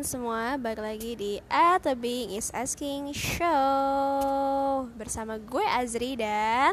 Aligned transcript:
Teman-teman 0.00 0.16
semua, 0.16 0.56
balik 0.56 0.80
lagi 0.80 1.12
di 1.12 1.32
At 1.52 1.84
The 1.84 1.92
Being 1.92 2.32
Is 2.32 2.48
Asking 2.56 3.12
Show 3.12 4.88
Bersama 4.96 5.36
gue 5.36 5.60
Azri 5.60 6.16
dan 6.16 6.72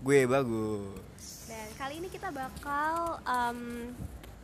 Gue 0.00 0.24
bagus. 0.24 1.44
Dan 1.44 1.68
kali 1.76 2.00
ini 2.00 2.08
kita 2.08 2.32
bakal 2.32 3.20
um, 3.20 3.92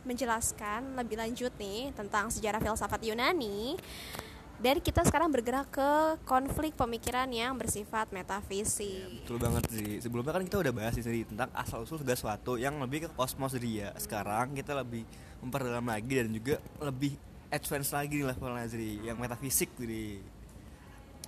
menjelaskan 0.05 1.01
lebih 1.01 1.17
lanjut 1.17 1.49
nih 1.57 1.97
Tentang 1.97 2.29
sejarah 2.29 2.61
filsafat 2.61 3.01
Yunani 3.01 3.73
dan 4.61 4.77
kita 4.77 5.01
sekarang 5.01 5.33
bergerak 5.33 5.73
ke 5.73 6.21
konflik 6.21 6.77
pemikiran 6.77 7.25
yang 7.33 7.57
bersifat 7.57 8.13
metafisik. 8.13 9.09
Ya, 9.09 9.17
betul 9.25 9.41
banget 9.41 9.65
sih. 9.73 9.97
Sebelumnya 9.97 10.37
kan 10.37 10.45
kita 10.45 10.61
udah 10.61 10.69
bahas 10.69 10.93
sih 10.93 11.25
tentang 11.25 11.49
asal 11.57 11.81
usul 11.81 11.97
segala 11.97 12.13
sesuatu 12.13 12.61
yang 12.61 12.77
lebih 12.77 13.09
ke 13.09 13.17
kosmos 13.17 13.57
dia. 13.57 13.89
Sekarang 13.97 14.53
kita 14.53 14.77
lebih 14.77 15.01
memperdalam 15.41 15.81
lagi 15.81 16.13
dan 16.13 16.29
juga 16.29 16.61
lebih 16.77 17.17
advance 17.51 17.91
lagi 17.91 18.23
nih 18.23 18.27
levelnya 18.31 18.65
Zri, 18.71 19.03
yang 19.03 19.19
metafisik 19.19 19.69
jadi 19.75 20.23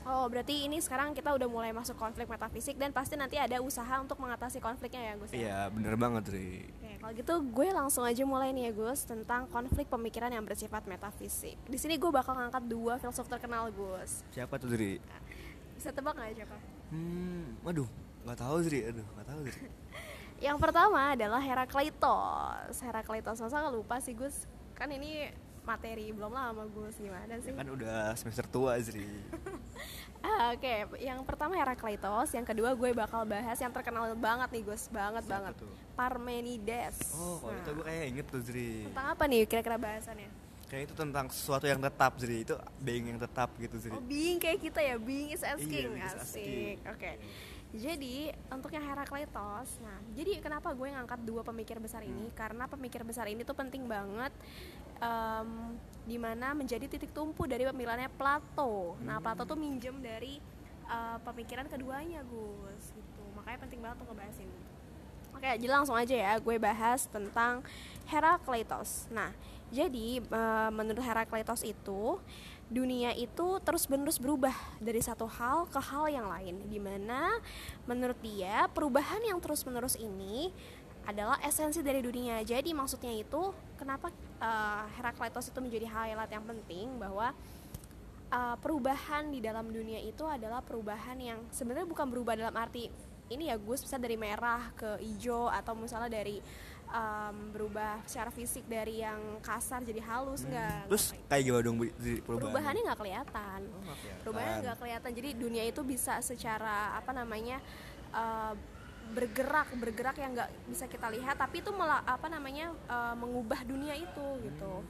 Oh, 0.03 0.27
berarti 0.27 0.67
ini 0.67 0.83
sekarang 0.83 1.15
kita 1.15 1.31
udah 1.31 1.47
mulai 1.47 1.71
masuk 1.71 1.95
konflik 1.95 2.27
metafisik 2.27 2.75
dan 2.75 2.91
pasti 2.91 3.15
nanti 3.15 3.39
ada 3.39 3.63
usaha 3.63 4.03
untuk 4.03 4.19
mengatasi 4.19 4.59
konfliknya 4.59 4.99
ya, 4.99 5.13
Gus. 5.15 5.31
Ya? 5.31 5.39
Iya, 5.39 5.59
bener 5.71 5.95
banget, 5.95 6.23
Ri. 6.27 6.67
Oke, 6.67 6.91
kalau 6.99 7.13
gitu 7.15 7.33
gue 7.39 7.67
langsung 7.71 8.03
aja 8.03 8.23
mulai 8.27 8.51
nih 8.51 8.67
ya, 8.67 8.71
Gus, 8.75 9.07
tentang 9.07 9.47
konflik 9.47 9.87
pemikiran 9.87 10.27
yang 10.27 10.43
bersifat 10.43 10.83
metafisik. 10.91 11.55
Di 11.55 11.79
sini 11.79 11.95
gue 11.95 12.11
bakal 12.11 12.35
ngangkat 12.35 12.67
dua 12.67 12.99
filsuf 12.99 13.31
terkenal, 13.31 13.71
Gus. 13.71 14.27
Siapa 14.35 14.59
tuh, 14.59 14.75
Ri? 14.75 14.99
bisa 15.79 15.89
tebak 15.95 16.15
nggak 16.19 16.35
siapa? 16.35 16.57
Hmm, 16.91 17.55
waduh, 17.63 17.87
nggak 18.27 18.37
tahu, 18.43 18.55
Ri. 18.67 18.79
Aduh, 18.91 19.07
nggak 19.07 19.27
tahu, 19.31 19.39
Ri. 19.47 19.53
yang 20.51 20.59
pertama 20.59 21.15
adalah 21.15 21.39
Herakleitos. 21.39 22.75
Herakleitos, 22.83 23.39
masa 23.39 23.71
lupa 23.71 24.03
sih, 24.03 24.11
Gus? 24.11 24.51
Kan 24.75 24.91
ini 24.91 25.31
materi 25.63 26.11
belum 26.11 26.31
lama 26.31 26.63
Gus 26.71 26.95
gimana 26.99 27.39
sih? 27.39 27.51
Ya 27.51 27.59
kan 27.63 27.67
udah 27.71 27.99
semester 28.19 28.45
tua 28.47 28.75
Zri. 28.83 29.07
ah, 30.27 30.51
Oke, 30.51 30.59
okay. 30.59 30.77
yang 31.03 31.23
pertama 31.23 31.55
Herakleitos, 31.55 32.29
yang 32.35 32.43
kedua 32.43 32.75
gue 32.75 32.91
bakal 32.91 33.23
bahas 33.23 33.57
yang 33.59 33.71
terkenal 33.71 34.11
banget 34.15 34.49
nih 34.51 34.63
Gus, 34.67 34.91
banget 34.91 35.23
Siapa 35.23 35.33
banget. 35.39 35.53
Tuh? 35.59 35.73
Parmenides. 35.95 36.97
Oh, 37.15 37.39
kalau 37.39 37.55
nah. 37.55 37.61
itu 37.63 37.69
gue 37.71 37.85
kayak 37.87 38.05
inget 38.11 38.25
tuh 38.27 38.41
Zri. 38.43 38.71
Tentang 38.91 39.07
apa 39.15 39.23
nih 39.27 39.41
kira-kira 39.47 39.77
bahasannya? 39.79 40.29
Kayak 40.67 40.83
itu 40.89 40.93
tentang 40.97 41.25
sesuatu 41.29 41.65
yang 41.69 41.79
tetap 41.79 42.11
Zri, 42.19 42.37
itu 42.43 42.55
being 42.81 43.05
yang 43.15 43.19
tetap 43.19 43.49
gitu 43.55 43.75
Zri. 43.79 43.93
Oh, 43.95 44.03
being 44.03 44.37
kayak 44.39 44.59
kita 44.59 44.79
ya, 44.83 44.95
being 44.99 45.31
is 45.31 45.43
asking, 45.43 45.95
iya, 45.95 46.11
asik. 46.19 46.77
Oke. 46.91 46.99
Okay. 46.99 47.15
Jadi 47.73 48.29
untuk 48.53 48.69
yang 48.69 48.85
Herakleitos, 48.85 49.81
nah 49.81 49.97
jadi 50.13 50.37
kenapa 50.37 50.69
gue 50.77 50.93
ngangkat 50.93 51.25
dua 51.25 51.41
pemikir 51.41 51.81
besar 51.81 52.05
ini? 52.05 52.29
Hmm. 52.29 52.37
Karena 52.37 52.69
pemikir 52.69 53.01
besar 53.01 53.25
ini 53.25 53.41
tuh 53.41 53.57
penting 53.57 53.89
banget 53.89 54.29
um, 55.01 55.73
di 56.05 56.21
mana 56.21 56.53
menjadi 56.53 56.85
titik 56.85 57.09
tumpu 57.17 57.49
dari 57.49 57.65
pemikirannya 57.65 58.13
Plato. 58.13 58.93
Nah 59.01 59.17
hmm. 59.17 59.25
Plato 59.25 59.43
tuh 59.49 59.57
minjem 59.57 59.97
dari 60.05 60.37
uh, 60.85 61.17
pemikiran 61.25 61.65
keduanya 61.65 62.21
Gus, 62.29 62.93
gitu. 62.93 63.23
Makanya 63.33 63.65
penting 63.65 63.81
banget 63.81 64.05
untuk 64.05 64.13
ngebahas 64.13 64.37
ini. 64.37 64.57
Oke, 65.33 65.49
jadi 65.57 65.71
langsung 65.73 65.97
aja 65.97 66.13
ya, 66.13 66.33
gue 66.37 66.55
bahas 66.61 67.09
tentang 67.09 67.65
Herakleitos. 68.05 69.09
Nah, 69.09 69.33
jadi 69.73 70.21
uh, 70.29 70.69
menurut 70.69 71.01
Herakleitos 71.01 71.65
itu 71.65 72.21
dunia 72.73 73.13
itu 73.13 73.61
terus-menerus 73.61 74.17
berubah 74.17 74.53
dari 74.81 74.97
satu 74.97 75.29
hal 75.29 75.69
ke 75.69 75.77
hal 75.77 76.09
yang 76.09 76.25
lain. 76.25 76.57
Di 76.65 76.81
mana 76.81 77.37
menurut 77.85 78.17
dia 78.25 78.65
perubahan 78.73 79.21
yang 79.21 79.37
terus-menerus 79.37 79.93
ini 80.01 80.49
adalah 81.05 81.37
esensi 81.45 81.85
dari 81.85 82.01
dunia. 82.01 82.41
Jadi 82.41 82.73
maksudnya 82.73 83.13
itu 83.13 83.53
kenapa 83.77 84.09
uh, 84.41 84.89
Herakleitos 84.97 85.53
itu 85.53 85.59
menjadi 85.61 85.85
highlight 85.85 86.31
yang 86.33 86.45
penting 86.49 86.97
bahwa 86.97 87.35
uh, 88.33 88.55
perubahan 88.57 89.29
di 89.29 89.39
dalam 89.43 89.69
dunia 89.69 90.01
itu 90.01 90.25
adalah 90.25 90.65
perubahan 90.65 91.19
yang 91.21 91.39
sebenarnya 91.53 91.85
bukan 91.85 92.09
berubah 92.09 92.33
dalam 92.33 92.55
arti 92.57 92.89
ini 93.31 93.47
ya 93.49 93.55
Gus 93.55 93.85
bisa 93.85 93.95
dari 93.95 94.19
merah 94.19 94.73
ke 94.75 94.99
hijau 94.99 95.47
atau 95.47 95.73
misalnya 95.73 96.11
dari 96.11 96.43
um, 96.93 97.35
berubah 97.49 97.99
secara 98.05 98.29
fisik 98.29 98.63
dari 98.69 99.01
yang 99.01 99.41
kasar 99.41 99.81
jadi 99.81 99.99
halus 100.05 100.45
hmm. 100.45 100.87
terus 100.87 101.17
kayak 101.27 101.43
gimana 101.49 101.63
dong 101.65 101.77
perubahan 101.81 102.21
perubahannya 102.23 102.81
nggak 102.85 102.99
kelihatan. 103.01 103.59
Oh, 103.65 103.95
perubahannya 104.21 104.57
nggak 104.63 104.77
kelihatan 104.79 105.09
jadi 105.17 105.29
dunia 105.33 105.63
itu 105.65 105.81
bisa 105.81 106.21
secara 106.21 106.93
apa 106.93 107.11
namanya 107.11 107.57
uh, 108.13 108.53
bergerak 109.11 109.67
bergerak 109.75 110.15
yang 110.21 110.31
nggak 110.31 110.49
bisa 110.69 110.85
kita 110.87 111.11
lihat 111.11 111.35
tapi 111.35 111.59
itu 111.59 111.69
malah 111.75 112.01
apa 112.07 112.31
namanya 112.31 112.71
uh, 112.87 113.13
mengubah 113.19 113.61
dunia 113.67 113.97
itu 113.99 114.27
gitu 114.47 114.85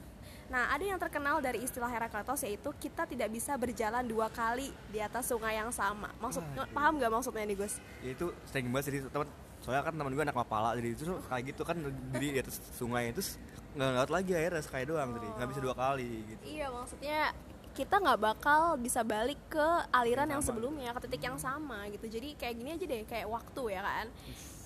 Nah, 0.52 0.68
ada 0.76 0.84
yang 0.84 1.00
terkenal 1.00 1.40
dari 1.40 1.64
istilah 1.64 1.88
Herakleitos 1.88 2.44
yaitu 2.44 2.68
kita 2.76 3.08
tidak 3.08 3.32
bisa 3.32 3.56
berjalan 3.56 4.04
dua 4.04 4.28
kali 4.28 4.68
di 4.92 5.00
atas 5.00 5.32
sungai 5.32 5.56
yang 5.56 5.72
sama. 5.72 6.12
Maksud 6.20 6.44
ah, 6.60 6.68
paham 6.68 7.00
nggak 7.00 7.08
maksudnya 7.08 7.48
nih, 7.48 7.56
Gus? 7.56 7.80
Ya, 8.04 8.12
itu 8.12 8.28
sering 8.52 8.68
banget 8.68 8.92
sih 8.92 9.00
teman 9.08 9.28
soalnya 9.64 9.80
kan 9.80 9.96
teman 9.96 10.12
gue 10.12 10.24
anak 10.28 10.36
mapala 10.36 10.76
jadi 10.76 10.92
itu 10.92 11.08
kayak 11.24 11.44
gitu 11.56 11.62
kan 11.64 11.80
di, 12.20 12.36
di 12.36 12.38
atas 12.44 12.60
sungai 12.76 13.08
itu 13.08 13.24
nggak 13.72 13.90
lewat 13.96 14.10
lagi 14.12 14.32
airnya 14.36 14.60
sekali 14.60 14.84
doang 14.84 15.16
jadi 15.16 15.26
nggak 15.40 15.48
bisa 15.48 15.60
dua 15.64 15.74
kali 15.74 16.10
gitu. 16.28 16.42
Iya 16.44 16.66
maksudnya 16.68 17.32
kita 17.74 17.98
nggak 17.98 18.20
bakal 18.22 18.78
bisa 18.78 19.02
balik 19.02 19.40
ke 19.50 19.66
aliran 19.90 20.30
yang, 20.30 20.38
yang 20.38 20.42
sebelumnya 20.44 20.94
ke 20.94 21.00
titik 21.08 21.26
yang 21.26 21.40
sama 21.40 21.90
gitu. 21.90 22.06
Jadi 22.06 22.38
kayak 22.38 22.54
gini 22.54 22.70
aja 22.76 22.84
deh 22.84 23.02
kayak 23.02 23.26
waktu 23.26 23.62
ya 23.74 23.82
kan? 23.82 24.06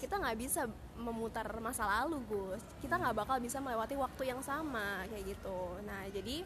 Kita 0.02 0.14
nggak 0.20 0.36
bisa 0.36 0.68
memutar 0.98 1.46
masa 1.62 1.88
lalu 1.88 2.20
Gus. 2.28 2.60
Kita 2.84 3.00
nggak 3.00 3.16
bakal 3.16 3.40
bisa 3.40 3.62
melewati 3.64 3.96
waktu 3.96 4.22
yang 4.28 4.42
sama 4.44 5.08
kayak 5.08 5.24
gitu. 5.24 5.60
Nah 5.88 6.04
jadi 6.12 6.44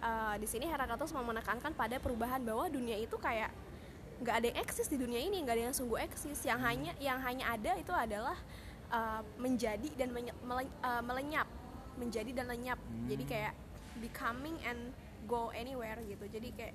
uh, 0.00 0.34
di 0.40 0.46
sini 0.48 0.64
Herakleitos 0.70 1.12
mau 1.12 1.26
menekankan 1.26 1.76
pada 1.76 2.00
perubahan 2.00 2.40
bahwa 2.40 2.64
dunia 2.72 2.96
itu 2.96 3.20
kayak 3.20 3.52
nggak 4.20 4.34
ada 4.36 4.46
yang 4.52 4.58
eksis 4.60 4.86
di 4.92 5.00
dunia 5.00 5.20
ini 5.20 5.40
nggak 5.40 5.56
ada 5.56 5.64
yang 5.72 5.76
sungguh 5.76 5.98
eksis. 6.04 6.44
Yang 6.44 6.60
hanya 6.60 6.92
yang 7.00 7.18
hanya 7.24 7.44
ada 7.56 7.72
itu 7.80 7.92
adalah 7.92 8.36
uh, 8.92 9.24
menjadi 9.40 9.88
dan 9.96 10.12
menye, 10.12 10.32
mele, 10.44 10.68
uh, 10.84 11.02
melenyap 11.02 11.48
menjadi 11.96 12.30
dan 12.32 12.46
lenyap. 12.48 12.78
Hmm. 12.80 13.08
jadi 13.08 13.24
kayak 13.28 13.54
becoming 14.00 14.56
and 14.64 14.92
go 15.28 15.52
anywhere 15.52 16.00
gitu. 16.04 16.24
Jadi 16.28 16.48
kayak 16.56 16.74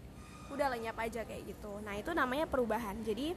udah 0.54 0.68
lenyap 0.74 0.98
aja 1.02 1.26
kayak 1.26 1.50
gitu. 1.50 1.82
Nah 1.82 1.98
itu 1.98 2.14
namanya 2.14 2.46
perubahan. 2.46 3.02
Jadi 3.02 3.34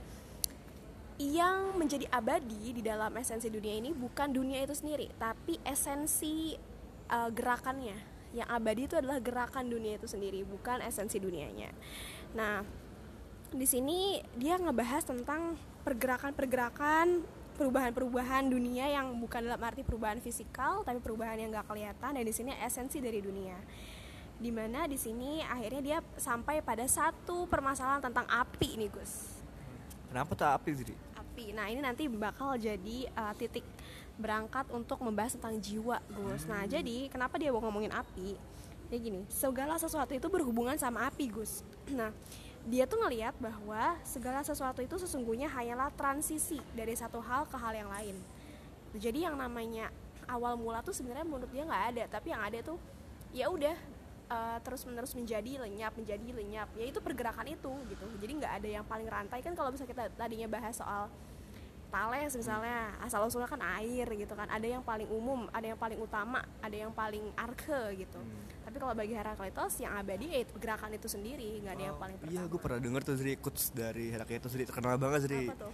yang 1.19 1.75
menjadi 1.75 2.07
abadi 2.15 2.79
di 2.79 2.83
dalam 2.85 3.11
esensi 3.19 3.51
dunia 3.51 3.75
ini 3.75 3.91
bukan 3.91 4.31
dunia 4.31 4.63
itu 4.63 4.71
sendiri 4.71 5.11
tapi 5.19 5.59
esensi 5.67 6.55
uh, 7.11 7.31
gerakannya. 7.33 7.99
Yang 8.37 8.49
abadi 8.53 8.83
itu 8.85 8.95
adalah 8.95 9.19
gerakan 9.19 9.67
dunia 9.73 9.97
itu 9.97 10.07
sendiri 10.07 10.45
bukan 10.45 10.85
esensi 10.85 11.19
dunianya. 11.19 11.73
Nah 12.37 12.63
di 13.53 13.67
sini 13.67 14.21
dia 14.37 14.61
ngebahas 14.61 15.09
tentang 15.09 15.57
pergerakan-pergerakan 15.85 17.25
perubahan-perubahan 17.57 18.47
dunia 18.47 18.87
yang 18.87 19.19
bukan 19.19 19.43
dalam 19.43 19.59
arti 19.59 19.83
perubahan 19.83 20.23
fisikal 20.23 20.87
tapi 20.87 21.01
perubahan 21.01 21.41
yang 21.41 21.51
gak 21.51 21.67
kelihatan. 21.67 22.15
Dan 22.15 22.25
di 22.25 22.35
sini 22.35 22.55
esensi 22.55 23.01
dari 23.01 23.19
dunia. 23.19 23.57
Di 24.39 24.55
mana 24.55 24.87
di 24.87 24.95
sini 24.95 25.43
akhirnya 25.43 25.83
dia 25.83 25.99
sampai 26.15 26.63
pada 26.63 26.87
satu 26.87 27.51
permasalahan 27.51 28.05
tentang 28.05 28.29
api 28.31 28.79
nih 28.79 28.91
Gus. 28.95 29.43
Kenapa 30.09 30.33
tuh 30.39 30.47
api 30.47 30.71
jadi 30.79 30.95
api. 31.19 31.55
Nah 31.55 31.67
ini 31.71 31.81
nanti 31.83 32.07
bakal 32.07 32.55
jadi 32.55 33.11
uh, 33.15 33.35
titik 33.35 33.67
berangkat 34.19 34.67
untuk 34.75 34.99
membahas 35.03 35.35
tentang 35.35 35.59
jiwa 35.59 35.99
Gus. 36.15 36.47
Nah 36.47 36.63
hmm. 36.63 36.71
jadi 36.71 36.97
kenapa 37.11 37.39
dia 37.39 37.51
mau 37.51 37.63
ngomongin 37.63 37.91
api? 37.91 38.39
Ya 38.89 38.97
gini 38.97 39.27
segala 39.31 39.77
sesuatu 39.77 40.15
itu 40.15 40.27
berhubungan 40.31 40.79
sama 40.79 41.11
api 41.11 41.33
Gus. 41.33 41.67
Nah 41.99 42.15
dia 42.69 42.85
tuh 42.85 43.01
ngelihat 43.01 43.33
bahwa 43.41 43.97
segala 44.05 44.45
sesuatu 44.45 44.85
itu 44.85 45.01
sesungguhnya 45.01 45.49
hanyalah 45.49 45.89
transisi 45.97 46.61
dari 46.77 46.93
satu 46.93 47.17
hal 47.25 47.49
ke 47.49 47.57
hal 47.57 47.73
yang 47.73 47.89
lain. 47.89 48.17
Jadi 48.93 49.25
yang 49.25 49.41
namanya 49.41 49.89
awal 50.29 50.61
mula 50.61 50.85
tuh 50.85 50.93
sebenarnya 50.93 51.25
menurut 51.25 51.49
dia 51.49 51.65
nggak 51.65 51.85
ada, 51.97 52.05
tapi 52.13 52.29
yang 52.37 52.45
ada 52.45 52.61
tuh 52.61 52.77
ya 53.33 53.49
udah 53.49 53.73
uh, 54.29 54.59
terus 54.61 54.85
menerus 54.85 55.17
menjadi 55.17 55.65
lenyap 55.65 55.97
menjadi 55.97 56.29
lenyap. 56.29 56.69
Ya 56.77 56.85
itu 56.93 57.01
pergerakan 57.01 57.49
itu 57.49 57.73
gitu. 57.89 58.07
Jadi 58.21 58.33
nggak 58.37 58.53
ada 58.61 58.69
yang 58.69 58.85
paling 58.85 59.09
rantai. 59.09 59.41
Kan 59.41 59.57
kalau 59.57 59.73
bisa 59.73 59.89
kita 59.89 60.13
tadinya 60.13 60.45
bahas 60.45 60.77
soal 60.77 61.09
Thales 61.89 62.33
misalnya 62.37 62.93
asal 63.01 63.25
usulnya 63.25 63.49
kan 63.49 63.61
air 63.81 64.07
gitu 64.13 64.33
kan. 64.37 64.49
Ada 64.49 64.67
yang 64.79 64.83
paling 64.85 65.09
umum 65.09 65.49
ada 65.53 65.67
yang 65.67 65.81
paling 65.81 65.99
utama 65.99 66.45
ada 66.61 66.77
yang 66.77 66.93
paling 66.93 67.33
arke 67.37 67.99
gitu. 67.99 68.19
Hmm. 68.19 68.47
tapi 68.69 68.77
kalau 68.85 68.93
bagi 68.93 69.17
Herakleitos 69.17 69.81
yang 69.81 69.97
abadi 69.97 70.29
ya 70.29 70.39
itu 70.45 70.53
gerakan 70.61 70.93
itu 70.93 71.09
sendiri 71.09 71.65
nggak 71.65 71.73
ada 71.73 71.85
yang 71.89 71.97
paling 71.97 72.17
pertama 72.21 72.37
iya 72.37 72.43
gue 72.45 72.61
pernah 72.61 72.81
denger 72.85 73.01
tuh 73.01 73.17
Zri 73.17 73.33
quotes 73.41 73.73
dari 73.73 74.13
Herakleitos 74.13 74.53
Zri 74.53 74.69
terkenal 74.69 75.01
banget 75.01 75.25
apa 75.25 75.57
tuh? 75.57 75.73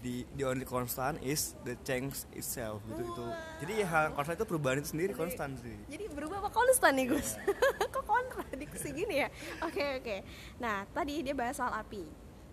the 0.00 0.24
the 0.36 0.44
only 0.48 0.64
constant 0.64 1.20
is 1.20 1.52
the 1.64 1.76
change 1.84 2.24
itself 2.32 2.80
gitu 2.88 3.04
gitu. 3.04 3.26
Jadi 3.60 3.72
ya 3.84 3.86
hal 3.90 4.04
konstan 4.16 4.34
itu 4.40 4.46
perubahan 4.48 4.80
itu 4.80 4.88
sendiri 4.96 5.12
jadi, 5.12 5.20
konstan 5.20 5.50
sih 5.60 5.76
jadi 5.92 6.04
berubah 6.08 6.40
apa 6.40 6.50
konstan 6.54 6.96
nih 6.96 7.06
Gus? 7.12 7.36
Yeah. 7.36 7.90
kok 7.94 8.04
kontradiksi 8.08 8.88
gini 8.96 9.14
ya? 9.26 9.28
Oke 9.60 9.76
okay, 9.76 9.88
oke. 10.00 10.04
Okay. 10.04 10.20
nah 10.56 10.88
tadi 10.88 11.20
dia 11.20 11.34
bahas 11.36 11.58
soal 11.58 11.72
api. 11.76 12.04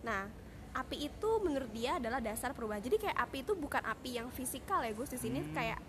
Nah 0.03 0.27
api 0.73 1.09
itu 1.09 1.29
menurut 1.43 1.71
dia 1.71 1.97
adalah 1.97 2.19
dasar 2.19 2.51
perubahan. 2.51 2.83
Jadi 2.83 3.01
kayak 3.01 3.17
api 3.17 3.43
itu 3.45 3.53
bukan 3.55 3.83
api 3.83 4.19
yang 4.19 4.27
fisikal 4.33 4.83
ya 4.83 4.91
Gus 4.93 5.11
di 5.11 5.19
sini 5.19 5.39
hmm. 5.41 5.53
kayak 5.55 5.79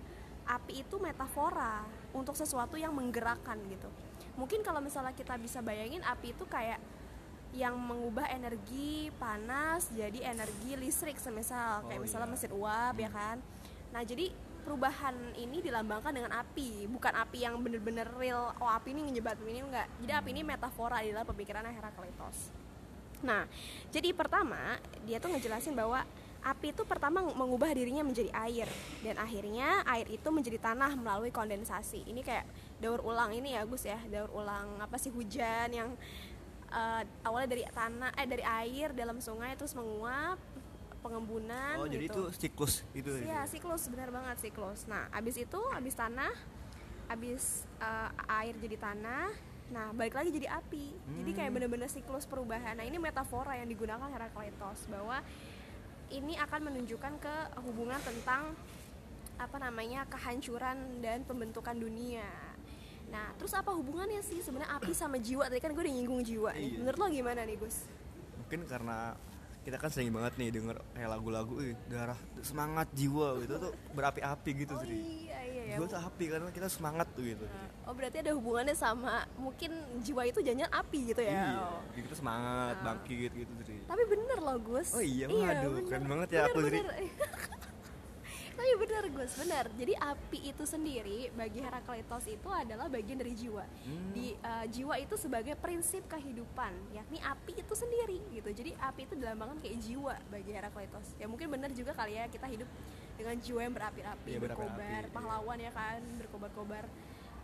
api 0.48 0.80
itu 0.80 0.96
metafora 0.96 1.84
untuk 2.16 2.32
sesuatu 2.32 2.80
yang 2.80 2.96
menggerakkan 2.96 3.60
gitu. 3.68 3.88
Mungkin 4.40 4.64
kalau 4.64 4.80
misalnya 4.80 5.12
kita 5.12 5.36
bisa 5.36 5.60
bayangin 5.60 6.00
api 6.06 6.32
itu 6.32 6.48
kayak 6.48 6.80
yang 7.52 7.76
mengubah 7.80 8.28
energi 8.28 9.08
panas 9.16 9.88
jadi 9.92 10.36
energi 10.36 10.76
listrik 10.76 11.16
semisal 11.16 11.80
kayak 11.88 12.00
Oh, 12.00 12.04
misalnya 12.04 12.28
iya. 12.28 12.34
mesin 12.36 12.52
uap 12.52 12.96
ya 12.96 13.10
kan? 13.12 13.36
Nah 13.92 14.02
jadi 14.04 14.32
perubahan 14.64 15.16
ini 15.36 15.64
dilambangkan 15.64 16.12
dengan 16.12 16.32
api 16.36 16.84
bukan 16.92 17.12
api 17.12 17.38
yang 17.44 17.56
bener-bener 17.60 18.08
real. 18.16 18.52
Oh 18.60 18.68
api 18.68 18.92
ini 18.92 19.08
ngejebat 19.08 19.40
ini 19.44 19.64
enggak. 19.64 19.88
Jadi 20.00 20.12
api 20.12 20.28
ini 20.32 20.42
metafora 20.44 21.00
di 21.00 21.12
dalam 21.12 21.28
pemikiran 21.28 21.64
Herakleitos 21.68 22.67
nah 23.24 23.44
jadi 23.90 24.14
pertama 24.14 24.78
dia 25.02 25.18
tuh 25.18 25.32
ngejelasin 25.34 25.74
bahwa 25.74 26.06
api 26.38 26.70
itu 26.70 26.82
pertama 26.86 27.22
mengubah 27.22 27.70
dirinya 27.74 28.06
menjadi 28.06 28.30
air. 28.46 28.68
Dan 29.02 29.18
akhirnya 29.18 29.82
air 29.84 30.06
itu 30.08 30.28
menjadi 30.30 30.58
tanah 30.62 30.94
melalui 30.94 31.34
kondensasi. 31.34 32.06
Ini 32.06 32.20
kayak 32.22 32.46
daur 32.78 33.02
ulang 33.02 33.34
ini 33.34 33.58
ya 33.58 33.66
Gus 33.66 33.84
ya. 33.84 33.98
Daur 34.06 34.30
ulang 34.32 34.78
apa 34.78 34.96
sih 34.96 35.10
hujan 35.10 35.68
yang 35.74 35.90
eh, 36.70 37.02
awalnya 37.26 37.48
dari 37.58 37.62
tanah 37.66 38.10
eh 38.14 38.28
dari 38.28 38.44
air 38.44 38.94
dalam 38.94 39.18
sungai 39.18 39.58
terus 39.58 39.74
menguap 39.74 40.38
pengembunan 40.98 41.78
oh 41.78 41.86
jadi 41.86 42.10
itu 42.10 42.26
gitu. 42.26 42.34
siklus 42.34 42.82
itu 42.90 43.10
Iya 43.22 43.46
siklus. 43.46 43.86
Benar 43.90 44.10
banget 44.14 44.36
siklus. 44.38 44.86
Nah 44.86 45.10
abis 45.10 45.36
itu 45.42 45.60
abis 45.74 45.94
tanah, 45.98 46.32
abis 47.10 47.66
eh, 47.82 48.10
air 48.30 48.54
jadi 48.56 48.76
tanah, 48.78 49.30
nah 49.68 49.92
balik 49.92 50.16
lagi 50.16 50.32
jadi 50.32 50.48
api. 50.48 50.96
Jadi 51.20 51.30
kayak 51.36 51.52
Hmm. 51.52 51.56
bener-bener 51.60 51.88
siklus 51.88 52.24
perubahan. 52.24 52.80
Nah 52.80 52.88
ini 52.88 52.96
metafora 52.96 53.52
yang 53.54 53.68
digunakan 53.68 54.08
Herakleitos 54.08 54.88
bahwa 54.88 55.20
ini 56.08 56.40
akan 56.40 56.72
menunjukkan 56.72 57.20
ke 57.20 57.34
hubungan 57.68 58.00
tentang 58.00 58.56
apa 59.36 59.56
namanya 59.60 60.08
kehancuran 60.08 61.04
dan 61.04 61.20
pembentukan 61.22 61.76
dunia. 61.76 62.24
Nah 63.12 63.36
terus 63.36 63.52
apa 63.52 63.70
hubungannya 63.70 64.24
sih 64.24 64.40
sebenarnya 64.40 64.72
api 64.72 64.92
sama 64.92 65.20
jiwa? 65.20 65.46
Tadi 65.46 65.60
kan 65.60 65.76
gue 65.76 65.84
udah 65.84 65.94
nyinggung 65.94 66.24
jiwa 66.24 66.50
nih. 66.56 66.64
Iya. 66.64 66.78
Menurut 66.80 66.98
lo 66.98 67.06
gimana 67.08 67.40
nih 67.44 67.56
Gus? 67.56 67.78
mungkin 68.38 68.64
karena 68.64 69.12
kita 69.68 69.76
kan 69.76 69.92
sering 69.92 70.08
banget 70.08 70.32
nih 70.34 70.48
denger 70.50 70.76
kayak 70.90 71.10
lagu-lagu 71.10 71.54
"Ih, 71.60 71.76
darah 71.86 72.16
semangat 72.40 72.88
jiwa 72.90 73.36
gitu 73.38 73.60
tuh 73.60 73.72
berapi-api 73.92 74.50
gitu 74.58 74.72
Oh 74.72 74.80
Sri. 74.80 74.96
iya 75.28 75.38
iya 75.44 75.62
ya. 75.62 75.74
jiwa 75.76 75.86
tuh 75.86 76.00
api 76.00 76.24
karena 76.26 76.48
kita 76.48 76.68
semangat 76.68 77.04
tuh 77.12 77.24
gitu 77.26 77.44
Oh 77.84 77.92
berarti 77.92 78.16
ada 78.18 78.32
hubungannya 78.32 78.72
sama 78.72 79.28
mungkin 79.36 79.72
jiwa 80.00 80.24
itu 80.24 80.40
jangan 80.40 80.68
api 80.70 80.98
gitu 81.06 81.20
ya? 81.20 81.32
iya 81.32 81.46
Oh. 81.58 81.80
kita 81.92 82.16
semangat 82.16 82.76
bangkit 82.80 83.30
gitu 83.34 83.52
Sri. 83.60 83.76
Tapi 83.84 84.02
bener 84.06 84.38
loh 84.38 84.56
Gus. 84.58 84.88
Oh 84.90 85.00
iya, 85.00 85.24
waduh, 85.26 85.84
keren 85.84 86.04
banget 86.06 86.28
ya 86.30 86.40
aku, 86.46 86.58
Zri. 86.64 86.78
Tapi 88.58 88.74
bener 88.74 89.04
Gus, 89.14 89.32
bener. 89.38 89.70
Jadi 89.78 89.94
api 89.94 90.38
itu 90.50 90.64
sendiri 90.66 91.30
bagi 91.30 91.62
Herakleitos 91.62 92.26
itu 92.26 92.48
adalah 92.50 92.90
bagian 92.90 93.14
dari 93.14 93.30
jiwa. 93.30 93.62
Hmm. 93.62 94.10
Di 94.10 94.34
eh, 94.34 94.66
jiwa 94.66 94.98
itu 94.98 95.14
sebagai 95.14 95.54
prinsip 95.54 96.02
kehidupan, 96.10 96.74
yakni 96.90 97.22
api 97.22 97.62
itu 97.62 97.74
sendiri 97.78 98.18
gitu. 98.34 98.50
Jadi 98.50 98.74
api 98.74 99.06
itu 99.06 99.14
dilambangkan 99.14 99.62
kayak 99.62 99.78
jiwa 99.78 100.14
bagi 100.26 100.50
Herakleitos. 100.50 101.14
Ya 101.22 101.30
mungkin 101.30 101.54
bener 101.54 101.70
juga 101.70 101.94
kali 101.94 102.18
ya 102.18 102.26
kita 102.26 102.50
hidup 102.50 102.66
dengan 103.14 103.34
jiwa 103.38 103.60
yang 103.62 103.74
berapi-api, 103.74 104.26
Iya, 104.30 104.38
berapi-api, 104.42 104.74
berkobar, 104.74 105.02
iya. 105.06 105.14
pahlawan 105.14 105.58
ya 105.58 105.70
kan, 105.70 106.00
berkobar-kobar 106.18 106.84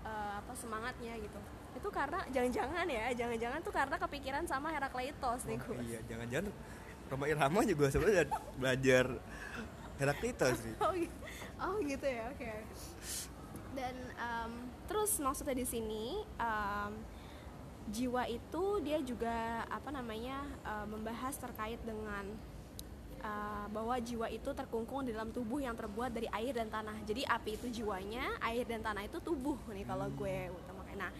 eh, 0.02 0.32
apa 0.42 0.52
semangatnya 0.58 1.14
gitu. 1.22 1.40
Itu 1.78 1.88
karena 1.94 2.26
jangan-jangan 2.30 2.86
ya, 2.90 3.06
jangan-jangan 3.14 3.58
tuh 3.62 3.74
karena 3.74 3.96
kepikiran 4.02 4.44
sama 4.50 4.74
Herakleitos 4.74 5.46
nih 5.46 5.58
Oh, 5.62 5.78
Gus. 5.78 5.86
iya 5.86 6.00
jangan-jangan 6.10 6.50
Roma 7.06 7.26
Irama 7.30 7.60
juga 7.62 7.86
sebenarnya 7.86 8.26
belajar 8.60 9.04
Heraklitos 9.96 10.58
sih. 10.58 10.74
Oh, 10.84 10.92
gi- 10.92 11.14
oh 11.60 11.76
gitu 11.80 12.06
ya 12.06 12.28
oke. 12.28 12.52
Dan 13.74 13.94
em, 14.14 14.52
terus 14.86 15.18
maksudnya 15.18 15.54
di 15.54 15.66
sini 15.66 16.04
em, 16.36 16.92
jiwa 17.84 18.24
itu 18.26 18.64
dia 18.80 18.98
juga 19.00 19.62
apa 19.66 19.90
namanya 19.90 20.40
em, 20.62 20.86
membahas 20.88 21.34
terkait 21.36 21.78
dengan 21.82 22.26
eh, 23.18 23.66
bahwa 23.70 23.94
jiwa 23.98 24.26
itu 24.28 24.50
terkungkung 24.50 25.06
di 25.06 25.14
dalam 25.14 25.30
tubuh 25.30 25.58
yang 25.58 25.74
terbuat 25.74 26.10
dari 26.10 26.26
air 26.30 26.54
dan 26.54 26.68
tanah. 26.68 26.98
Jadi 27.02 27.22
api 27.24 27.50
itu 27.54 27.82
jiwanya 27.82 28.36
air 28.42 28.66
dan 28.66 28.82
tanah 28.82 29.04
itu 29.04 29.18
tubuh 29.18 29.56
nih 29.70 29.84
kalau 29.84 30.06
gue 30.12 30.50
utamakan. 30.50 30.96
Nah 30.98 31.12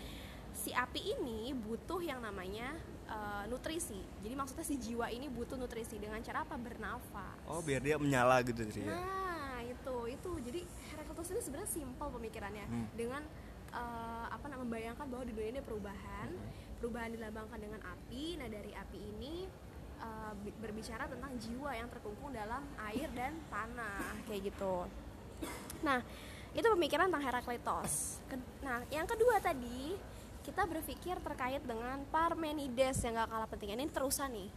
si 0.55 0.71
api 0.71 1.19
ini 1.19 1.51
butuh 1.53 1.99
yang 1.99 2.23
namanya 2.23 2.71
eh, 3.05 3.45
nutrisi 3.47 3.97
jadi 4.21 4.35
maksudnya 4.35 4.63
si 4.63 4.77
jiwa 4.77 5.09
ini 5.09 5.29
butuh 5.29 5.55
nutrisi 5.55 5.97
dengan 5.97 6.19
cara 6.19 6.43
apa 6.43 6.55
bernafas 6.55 7.39
oh 7.45 7.61
biar 7.61 7.81
dia 7.81 7.97
menyala 7.97 8.41
gitu 8.43 8.61
Sri 8.67 8.83
ya 8.83 8.97
Nah, 9.55 9.63
itu 9.63 9.97
itu. 10.11 10.31
Jadi 10.43 10.61
Herakleitos 10.91 11.31
ini 11.31 11.41
sebenarnya 11.41 11.71
simpel 11.71 12.09
pemikirannya 12.11 12.67
Hmm. 12.67 12.87
dengan 12.93 13.23
eh, 13.71 14.27
apa 14.29 14.45
namanya 14.45 14.67
membayangkan 14.67 15.07
bahwa 15.09 15.25
di 15.25 15.33
dunia 15.33 15.51
ini 15.53 15.63
perubahan. 15.63 16.29
Hmm. 16.29 16.51
Perubahan 16.77 17.11
dilambangkan 17.11 17.57
dengan 17.57 17.81
api. 17.81 18.35
Nah, 18.37 18.47
dari 18.47 18.71
api 18.71 18.99
ini 18.99 19.47
bi- 20.37 20.59
berbicara 20.59 21.07
tentang 21.07 21.33
jiwa 21.39 21.71
yang 21.73 21.89
terkungkung 21.89 22.29
dalam 22.31 22.61
air 22.85 23.09
dan 23.11 23.33
tanah 23.47 24.21
kayak 24.25 24.53
gitu. 24.53 24.85
Nah, 25.81 26.03
itu 26.51 26.67
pemikiran 26.69 27.09
tentang 27.09 27.25
Herakleitos. 27.25 28.21
Ke- 28.27 28.37
Nah, 28.61 28.83
yang 28.89 29.07
kedua 29.07 29.39
tadi 29.39 29.97
kita 30.45 30.69
berpikir 30.69 31.17
terkait 31.25 31.65
dengan 31.65 32.05
Parmenides 32.13 33.01
yang 33.01 33.17
gak 33.17 33.33
kalah 33.33 33.49
penting. 33.49 33.73
Ini 33.73 33.89
terusan 33.89 34.29
nih, 34.29 34.49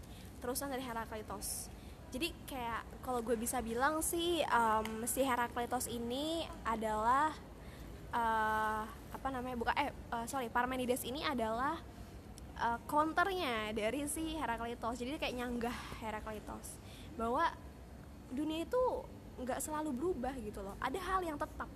terusan 0.43 0.67
dari 0.67 0.83
Herakleitos. 0.83 1.71
Jadi 2.11 2.31
kayak 2.47 2.83
kalau 3.03 3.23
gue 3.23 3.39
bisa 3.39 3.63
bilang 3.63 4.03
sih 4.03 4.43
em, 4.43 4.87
si 5.07 5.23
Herakleitos 5.23 5.87
ini 5.87 6.43
adalah 6.67 7.31
eh, 8.11 8.83
apa 8.87 9.27
namanya 9.31 9.55
bukan 9.59 9.75
eh 9.75 9.91
eh, 9.91 10.25
sorry 10.27 10.47
Parmenides 10.47 11.03
ini 11.03 11.23
adalah 11.23 11.79
eh, 12.59 12.79
counternya 12.87 13.71
dari 13.71 14.07
si 14.11 14.35
Herakleitos. 14.35 14.99
Jadi 14.99 15.19
kayak 15.19 15.35
nyanggah 15.35 15.77
Herakleitos 16.03 16.79
bahwa 17.15 17.47
dunia 18.31 18.67
itu 18.67 18.83
nggak 19.39 19.59
selalu 19.63 19.91
berubah 19.95 20.35
gitu 20.39 20.63
loh. 20.63 20.75
Ada 20.83 20.99
hal 20.99 21.23
yang 21.23 21.39
tetap 21.39 21.67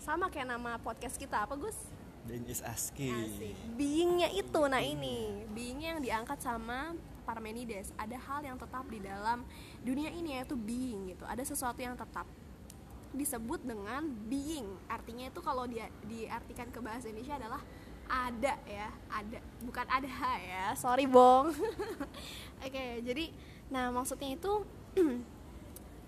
sama 0.00 0.32
kayak 0.32 0.48
nama 0.48 0.80
podcast 0.80 1.20
kita 1.20 1.44
apa 1.44 1.56
Gus? 1.56 1.99
Being 2.28 2.46
is 2.46 2.60
asking 2.60 3.16
Asik. 3.16 3.56
Beingnya 3.74 4.28
itu, 4.32 4.60
nah 4.68 4.80
ini 4.80 5.44
beingnya 5.50 5.96
yang 5.96 6.00
diangkat 6.04 6.38
sama 6.44 6.92
Parmenides. 7.24 7.94
Ada 7.96 8.16
hal 8.20 8.40
yang 8.44 8.56
tetap 8.60 8.84
di 8.90 9.00
dalam 9.00 9.46
dunia 9.80 10.12
ini 10.12 10.36
yaitu 10.36 10.58
being 10.58 11.14
gitu. 11.14 11.24
Ada 11.24 11.46
sesuatu 11.48 11.80
yang 11.80 11.96
tetap 11.96 12.28
disebut 13.10 13.64
dengan 13.66 14.06
being. 14.28 14.68
Artinya 14.86 15.26
itu 15.30 15.40
kalau 15.42 15.66
dia 15.66 15.90
diartikan 16.06 16.68
ke 16.70 16.78
bahasa 16.78 17.10
Indonesia 17.10 17.38
adalah 17.38 17.62
ada 18.10 18.58
ya, 18.66 18.90
ada 19.06 19.38
bukan 19.62 19.86
ada 19.86 20.10
ya. 20.42 20.74
Sorry 20.74 21.06
bong. 21.06 21.54
Oke, 22.66 23.00
jadi 23.06 23.30
nah 23.70 23.94
maksudnya 23.94 24.34
itu 24.34 24.66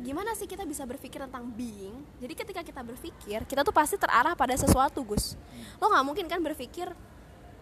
gimana 0.02 0.34
sih 0.34 0.50
kita 0.50 0.66
bisa 0.66 0.82
berpikir 0.82 1.22
tentang 1.22 1.46
being? 1.54 2.02
Jadi 2.18 2.34
ketika 2.34 2.60
kita 2.66 2.82
berpikir 2.82 3.46
kita 3.46 3.62
tuh 3.62 3.74
pasti 3.74 3.94
terarah 3.94 4.34
pada 4.34 4.52
sesuatu 4.58 5.00
Gus. 5.06 5.38
Lo 5.78 5.86
nggak 5.88 6.04
mungkin 6.04 6.26
kan 6.26 6.42
berpikir 6.42 6.90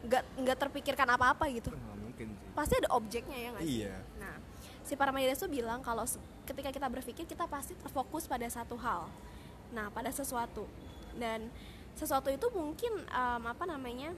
nggak 0.00 0.22
nggak 0.40 0.56
terpikirkan 0.56 1.08
apa-apa 1.12 1.46
gitu. 1.52 1.68
Nggak 1.70 1.98
mungkin 2.00 2.26
sih. 2.32 2.48
Pasti 2.56 2.74
ada 2.80 2.88
objeknya 2.96 3.36
ya 3.36 3.48
nggak 3.52 3.64
Iya. 3.64 3.94
nah 4.16 4.34
si 4.80 4.96
Parmenides 4.96 5.38
tuh 5.38 5.46
bilang 5.52 5.84
kalau 5.84 6.02
ketika 6.48 6.72
kita 6.74 6.88
berpikir 6.90 7.24
kita 7.28 7.44
pasti 7.46 7.76
terfokus 7.76 8.24
pada 8.24 8.48
satu 8.48 8.74
hal. 8.80 9.06
Nah 9.76 9.92
pada 9.92 10.08
sesuatu. 10.08 10.64
Dan 11.14 11.52
sesuatu 11.94 12.32
itu 12.32 12.48
mungkin 12.56 13.04
em, 13.04 13.42
apa 13.44 13.68
namanya 13.68 14.16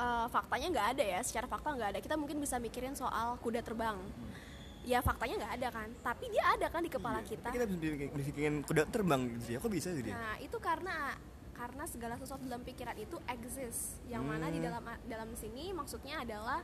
eh, 0.00 0.26
faktanya 0.32 0.72
nggak 0.72 0.88
ada 0.96 1.04
ya. 1.04 1.20
Secara 1.20 1.44
fakta 1.44 1.76
nggak 1.76 1.90
ada. 1.94 2.00
Kita 2.00 2.16
mungkin 2.16 2.40
bisa 2.40 2.56
mikirin 2.56 2.96
soal 2.96 3.36
kuda 3.44 3.60
terbang 3.60 4.00
ya 4.86 5.02
faktanya 5.02 5.34
nggak 5.36 5.54
ada 5.56 5.68
kan 5.68 5.88
tapi 6.00 6.30
dia 6.30 6.44
ada 6.46 6.66
kan 6.68 6.78
di 6.78 6.88
kepala 6.88 7.18
Iya, 7.18 7.28
kita 7.28 7.48
kita 7.50 7.64
bisa 7.66 7.80
bikin- 8.30 8.62
kuda 8.62 8.82
terbang 8.86 9.20
gitu 9.28 9.42
sih 9.44 9.54
kok 9.56 9.68
bisa 9.68 9.90
sih 9.90 10.00
dia 10.00 10.14
Nah, 10.14 10.38
itu 10.38 10.56
karena 10.56 11.18
karena 11.52 11.84
segala 11.84 12.14
sesuatu 12.14 12.44
dalam 12.44 12.60
pikiran 12.60 12.92
itu 12.94 13.16
exist. 13.26 13.96
Yang 14.04 14.24
mana 14.24 14.46
di 14.46 14.60
Hmm. 14.60 14.66
dalam 14.68 14.84
dalam 15.02 15.30
sini 15.34 15.72
maksudnya 15.72 16.20
adalah 16.20 16.60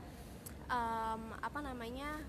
em, 0.64 1.22
apa 1.34 1.58
namanya? 1.60 2.20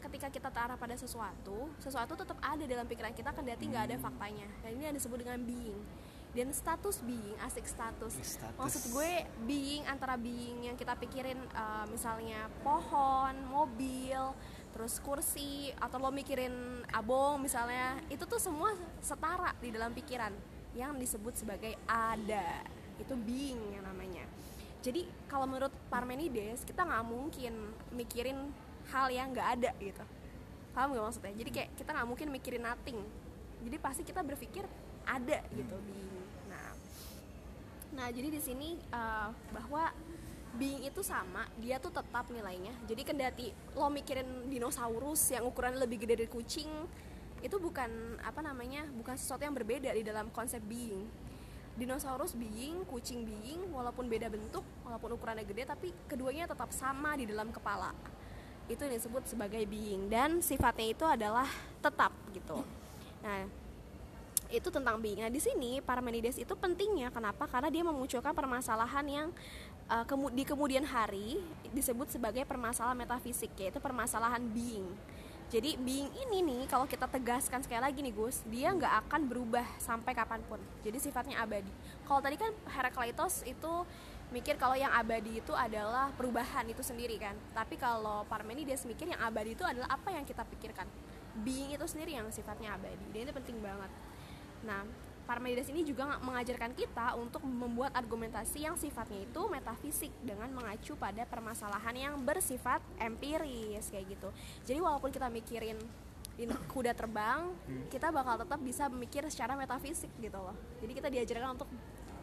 Ketika 0.00 0.28
kita 0.28 0.48
terarah 0.48 0.76
pada 0.76 0.92
sesuatu, 0.94 1.68
sesuatu 1.76 2.12
tetap 2.14 2.36
ada 2.38 2.60
dalam 2.62 2.84
pikiran 2.84 3.12
kita 3.12 3.32
kendati 3.32 3.64
nggak 3.66 3.84
ada 3.86 3.96
Hmm. 3.96 4.04
faktanya. 4.06 4.48
Dan 4.60 4.70
ini 4.74 4.84
yang 4.84 4.94
disebut 4.94 5.16
dengan 5.18 5.40
being. 5.42 5.80
Dan 6.30 6.52
status 6.52 7.00
being, 7.00 7.36
asik 7.40 7.64
status. 7.64 8.12
Status. 8.14 8.54
Maksud 8.54 8.82
gue 8.92 9.12
being 9.44 9.82
antara 9.84 10.14
being 10.14 10.62
yang 10.62 10.76
kita 10.76 10.94
pikirin 10.94 11.36
eh, 11.36 11.84
misalnya 11.86 12.52
pohon, 12.60 13.32
mobil, 13.46 14.36
terus 14.70 15.02
kursi 15.02 15.74
atau 15.78 15.98
lo 15.98 16.10
mikirin 16.14 16.84
abong 16.94 17.42
misalnya, 17.42 17.98
itu 18.08 18.22
tuh 18.24 18.38
semua 18.38 18.74
setara 19.02 19.54
di 19.58 19.74
dalam 19.74 19.90
pikiran 19.92 20.32
yang 20.74 20.94
disebut 20.96 21.34
sebagai 21.36 21.74
ada. 21.86 22.62
Itu 22.98 23.16
being 23.18 23.74
yang 23.74 23.84
namanya. 23.84 24.24
Jadi 24.80 25.04
kalau 25.28 25.44
menurut 25.44 25.72
Parmenides 25.92 26.64
kita 26.64 26.88
nggak 26.88 27.04
mungkin 27.04 27.52
mikirin 27.92 28.48
hal 28.90 29.12
yang 29.12 29.34
nggak 29.34 29.48
ada 29.60 29.70
gitu. 29.76 30.04
Paham 30.70 30.94
gak 30.94 31.04
maksudnya? 31.10 31.34
Jadi 31.34 31.50
kayak 31.50 31.70
kita 31.76 31.90
nggak 31.92 32.08
mungkin 32.08 32.28
mikirin 32.30 32.62
nothing. 32.64 32.98
Jadi 33.60 33.76
pasti 33.76 34.02
kita 34.06 34.24
berpikir 34.24 34.64
ada 35.04 35.42
gitu 35.52 35.74
being. 35.84 36.16
Nah, 36.48 36.72
Nah, 37.90 38.06
jadi 38.14 38.30
di 38.30 38.40
sini 38.40 38.78
uh, 38.94 39.34
bahwa 39.50 39.90
being 40.58 40.82
itu 40.82 41.02
sama 41.06 41.46
dia 41.62 41.78
tuh 41.78 41.94
tetap 41.94 42.26
nilainya. 42.32 42.74
Jadi 42.90 43.02
kendati 43.06 43.46
lo 43.78 43.86
mikirin 43.92 44.50
dinosaurus 44.50 45.30
yang 45.30 45.46
ukurannya 45.46 45.78
lebih 45.78 46.02
gede 46.02 46.26
dari 46.26 46.30
kucing 46.30 46.70
itu 47.40 47.56
bukan 47.56 48.20
apa 48.20 48.44
namanya 48.44 48.84
bukan 48.92 49.16
sesuatu 49.16 49.48
yang 49.48 49.56
berbeda 49.56 49.96
di 49.96 50.04
dalam 50.04 50.28
konsep 50.28 50.60
being 50.68 51.08
dinosaurus 51.80 52.36
being 52.36 52.84
kucing 52.84 53.24
being 53.24 53.64
walaupun 53.72 54.04
beda 54.04 54.28
bentuk 54.28 54.60
walaupun 54.84 55.16
ukurannya 55.16 55.48
gede 55.48 55.64
tapi 55.64 55.88
keduanya 56.04 56.44
tetap 56.44 56.68
sama 56.74 57.16
di 57.16 57.24
dalam 57.24 57.48
kepala. 57.54 57.94
Itu 58.68 58.86
yang 58.86 58.94
disebut 58.98 59.26
sebagai 59.26 59.62
being 59.64 60.10
dan 60.10 60.44
sifatnya 60.44 60.86
itu 60.92 61.04
adalah 61.06 61.48
tetap 61.80 62.12
gitu. 62.34 62.60
Nah 63.22 63.48
itu 64.50 64.68
tentang 64.68 64.98
being. 64.98 65.22
Nah 65.22 65.30
di 65.30 65.38
sini 65.38 65.78
Parmenides 65.78 66.36
itu 66.36 66.52
pentingnya. 66.58 67.08
Kenapa? 67.14 67.46
Karena 67.46 67.70
dia 67.70 67.86
memunculkan 67.86 68.34
permasalahan 68.34 69.06
yang 69.06 69.28
uh, 69.90 70.04
kemu 70.06 70.30
di 70.30 70.42
kemudian 70.46 70.86
hari 70.86 71.42
disebut 71.74 72.14
sebagai 72.14 72.46
permasalahan 72.46 72.96
metafisik 72.96 73.50
yaitu 73.58 73.82
permasalahan 73.82 74.40
being. 74.54 74.86
Jadi 75.50 75.74
being 75.82 76.06
ini 76.14 76.46
nih 76.46 76.62
kalau 76.70 76.86
kita 76.86 77.10
tegaskan 77.10 77.58
sekali 77.66 77.82
lagi 77.82 77.98
nih 78.06 78.14
Gus, 78.14 78.46
dia 78.46 78.70
nggak 78.70 79.06
akan 79.06 79.26
berubah 79.26 79.66
sampai 79.82 80.14
kapan 80.14 80.38
pun. 80.46 80.62
Jadi 80.86 81.02
sifatnya 81.02 81.42
abadi. 81.42 81.74
Kalau 82.06 82.22
tadi 82.22 82.38
kan 82.38 82.54
Herakleitos 82.70 83.42
itu 83.42 83.82
mikir 84.30 84.54
kalau 84.54 84.78
yang 84.78 84.94
abadi 84.94 85.42
itu 85.42 85.50
adalah 85.50 86.14
perubahan 86.14 86.70
itu 86.70 86.86
sendiri 86.86 87.18
kan. 87.18 87.34
Tapi 87.50 87.74
kalau 87.74 88.22
Parmenides 88.30 88.86
mikir 88.86 89.10
yang 89.10 89.18
abadi 89.18 89.58
itu 89.58 89.66
adalah 89.66 89.90
apa 89.90 90.14
yang 90.14 90.22
kita 90.22 90.46
pikirkan. 90.46 90.86
Being 91.42 91.74
itu 91.74 91.82
sendiri 91.90 92.14
yang 92.14 92.30
sifatnya 92.30 92.78
abadi. 92.78 93.10
Dan 93.10 93.26
ini 93.26 93.32
penting 93.34 93.58
banget. 93.58 93.90
Nah, 94.62 94.86
Parmenides 95.30 95.70
ini 95.70 95.86
juga 95.86 96.18
mengajarkan 96.26 96.74
kita 96.74 97.14
untuk 97.14 97.46
membuat 97.46 97.94
argumentasi 97.94 98.66
yang 98.66 98.74
sifatnya 98.74 99.22
itu 99.22 99.46
metafisik 99.46 100.10
dengan 100.26 100.50
mengacu 100.50 100.98
pada 100.98 101.22
permasalahan 101.22 101.94
yang 101.94 102.18
bersifat 102.18 102.82
empiris 102.98 103.94
kayak 103.94 104.10
gitu. 104.10 104.34
Jadi 104.66 104.82
walaupun 104.82 105.14
kita 105.14 105.30
mikirin 105.30 105.78
kuda 106.74 106.98
terbang, 106.98 107.46
hmm. 107.46 107.94
kita 107.94 108.10
bakal 108.10 108.42
tetap 108.42 108.58
bisa 108.58 108.90
memikir 108.90 109.22
secara 109.30 109.54
metafisik 109.54 110.10
gitu 110.18 110.34
loh. 110.34 110.58
Jadi 110.82 110.92
kita 110.98 111.06
diajarkan 111.06 111.54
untuk 111.54 111.70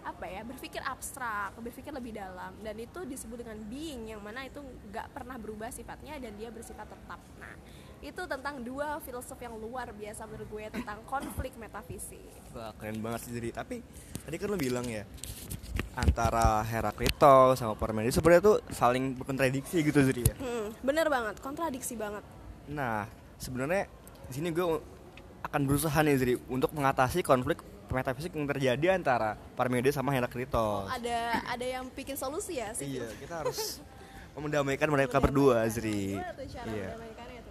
apa 0.03 0.23
ya 0.23 0.39
berpikir 0.47 0.79
abstrak 0.87 1.51
berpikir 1.59 1.91
lebih 1.91 2.15
dalam 2.15 2.55
dan 2.63 2.79
itu 2.79 3.03
disebut 3.03 3.43
dengan 3.43 3.59
being 3.67 4.15
yang 4.15 4.23
mana 4.23 4.47
itu 4.47 4.63
nggak 4.63 5.11
pernah 5.11 5.35
berubah 5.35 5.67
sifatnya 5.67 6.15
dan 6.15 6.31
dia 6.39 6.47
bersifat 6.47 6.87
tetap 6.87 7.19
nah 7.35 7.51
itu 8.07 8.23
tentang 8.23 8.63
dua 8.63 9.03
filsuf 9.03 9.35
yang 9.43 9.59
luar 9.59 9.91
biasa 9.91 10.23
menurut 10.23 10.47
gue 10.47 10.65
tentang 10.71 11.03
konflik 11.03 11.51
metafisik. 11.59 12.23
Wah 12.55 12.71
keren 12.79 13.03
banget 13.03 13.27
sih 13.27 13.31
jadi 13.35 13.51
tapi 13.51 13.83
tadi 14.23 14.35
kan 14.39 14.47
lo 14.47 14.55
bilang 14.55 14.87
ya 14.87 15.03
antara 15.97 16.63
Heraklitos 16.63 17.59
sama 17.59 17.75
Parmenides 17.75 18.15
sebenarnya 18.15 18.43
tuh 18.47 18.57
saling 18.71 19.19
berkontradiksi 19.19 19.83
gitu 19.83 19.99
jadi 19.99 20.21
ya. 20.31 20.35
Hmm, 20.39 20.71
bener 20.79 21.11
banget 21.11 21.35
kontradiksi 21.43 21.99
banget. 21.99 22.23
Nah 22.71 23.11
sebenarnya 23.35 23.91
di 24.31 24.33
sini 24.39 24.55
gue 24.55 24.79
akan 25.43 25.61
berusaha 25.67 25.99
nih 25.99 26.15
jadi 26.15 26.33
untuk 26.47 26.71
mengatasi 26.71 27.19
konflik 27.27 27.59
metafisik 27.91 28.35
yang 28.35 28.47
terjadi 28.47 28.87
antara 28.95 29.35
Parmenides 29.59 29.99
sama 29.99 30.15
Heraklitos. 30.15 30.87
Oh, 30.87 30.87
ada 30.87 31.43
ada 31.43 31.65
yang 31.67 31.91
bikin 31.91 32.15
solusi 32.15 32.59
ya 32.63 32.71
sih. 32.71 33.03
Iya 33.03 33.07
kita 33.19 33.43
harus 33.43 33.83
mendamaikan 34.43 34.87
mereka 34.87 35.19
berdua 35.19 35.67
Zri. 35.67 36.15
Iya 36.15 36.95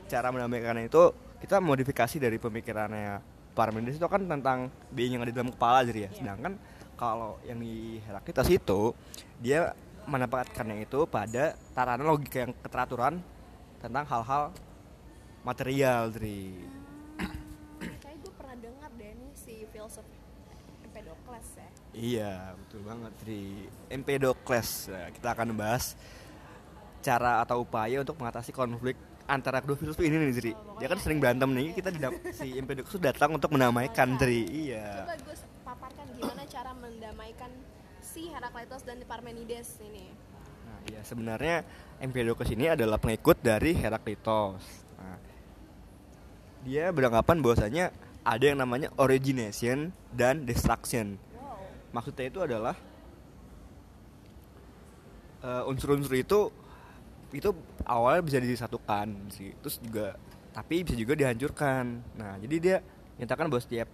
cara 0.07 0.31
mendamaikan 0.31 0.79
itu 0.83 1.13
kita 1.43 1.61
modifikasi 1.61 2.17
dari 2.17 2.39
pemikirannya 2.41 3.21
Parmenides 3.57 3.97
itu 3.97 4.05
kan 4.05 4.21
tentang 4.29 4.69
being 4.93 5.17
yang 5.17 5.25
ada 5.25 5.33
di 5.33 5.37
dalam 5.37 5.49
kepala 5.49 5.81
jadi 5.89 5.99
ya. 5.99 6.05
Yeah. 6.05 6.13
Sedangkan 6.21 6.53
kalau 6.97 7.41
yang 7.49 7.57
di 7.61 8.01
Heraklitus 8.05 8.49
itu 8.53 8.93
dia 9.41 9.73
menempatkannya 10.05 10.85
itu 10.85 11.09
pada 11.09 11.57
tatanan 11.73 12.05
logika 12.05 12.45
yang 12.45 12.53
keteraturan 12.61 13.25
tentang 13.81 14.05
hal-hal 14.07 14.53
material. 15.41 16.13
Hmm, 16.13 16.69
kayak 17.81 18.17
gue 18.21 18.33
pernah 18.37 18.57
dengar 18.61 18.91
deh 18.93 19.13
nih 19.17 19.33
si 19.33 19.65
filsuf 19.73 20.05
Empedokles 20.85 21.49
ya. 21.57 21.69
Iya 21.97 22.33
betul 22.61 22.81
banget 22.85 23.15
di 23.25 23.41
Empedokles. 23.89 24.93
Nah, 24.93 25.09
kita 25.17 25.29
akan 25.33 25.57
bahas 25.57 25.97
cara 27.01 27.41
atau 27.41 27.65
upaya 27.65 28.05
untuk 28.05 28.21
mengatasi 28.21 28.53
konflik 28.53 29.01
antara 29.27 29.59
kedua 29.61 29.77
filsuf 29.77 29.99
ini 30.03 30.17
nih 30.17 30.33
Zri. 30.35 30.53
Oh, 30.55 30.79
dia 30.79 30.87
kan 30.87 30.99
sering 31.03 31.19
berantem 31.19 31.51
nih. 31.51 31.75
Kita 31.75 31.91
di 31.91 32.01
si 32.33 32.55
Empedokles 32.55 32.99
datang 33.03 33.35
untuk 33.35 33.51
mendamaikan 33.53 34.15
oh, 34.15 34.19
Zri. 34.23 34.47
Iya. 34.47 35.05
Coba 35.05 35.15
gue 35.19 35.37
paparkan 35.67 36.07
gimana 36.15 36.43
cara 36.47 36.71
mendamaikan 36.73 37.51
si 38.01 38.31
Herakleitos 38.31 38.83
dan 38.87 39.03
Parmenides 39.05 39.83
ini. 39.83 40.07
Nah, 40.67 40.79
iya 40.89 41.01
sebenarnya 41.03 41.67
Empedokles 41.99 42.51
ini 42.55 42.71
adalah 42.71 42.97
pengikut 43.03 43.43
dari 43.43 43.75
Herakleitos. 43.75 44.63
Nah, 44.97 45.19
dia 46.63 46.89
beranggapan 46.95 47.43
bahwasanya 47.43 47.91
ada 48.27 48.45
yang 48.47 48.59
namanya 48.59 48.91
origination 48.99 49.95
dan 50.11 50.47
destruction. 50.47 51.19
Wow. 51.39 51.63
Maksudnya 51.95 52.27
itu 52.27 52.41
adalah 52.43 52.75
uh, 55.47 55.71
unsur-unsur 55.71 56.15
itu 56.19 56.51
itu 57.35 57.51
awalnya 57.83 58.23
bisa 58.23 58.39
disatukan 58.39 59.31
sih. 59.35 59.51
Terus 59.63 59.83
juga 59.83 60.15
tapi 60.55 60.87
bisa 60.87 60.97
juga 60.97 61.13
dihancurkan. 61.19 61.85
Nah 62.17 62.39
jadi 62.39 62.57
dia 62.57 62.77
nyatakan 63.21 63.51
bahwa 63.51 63.63
setiap 63.63 63.89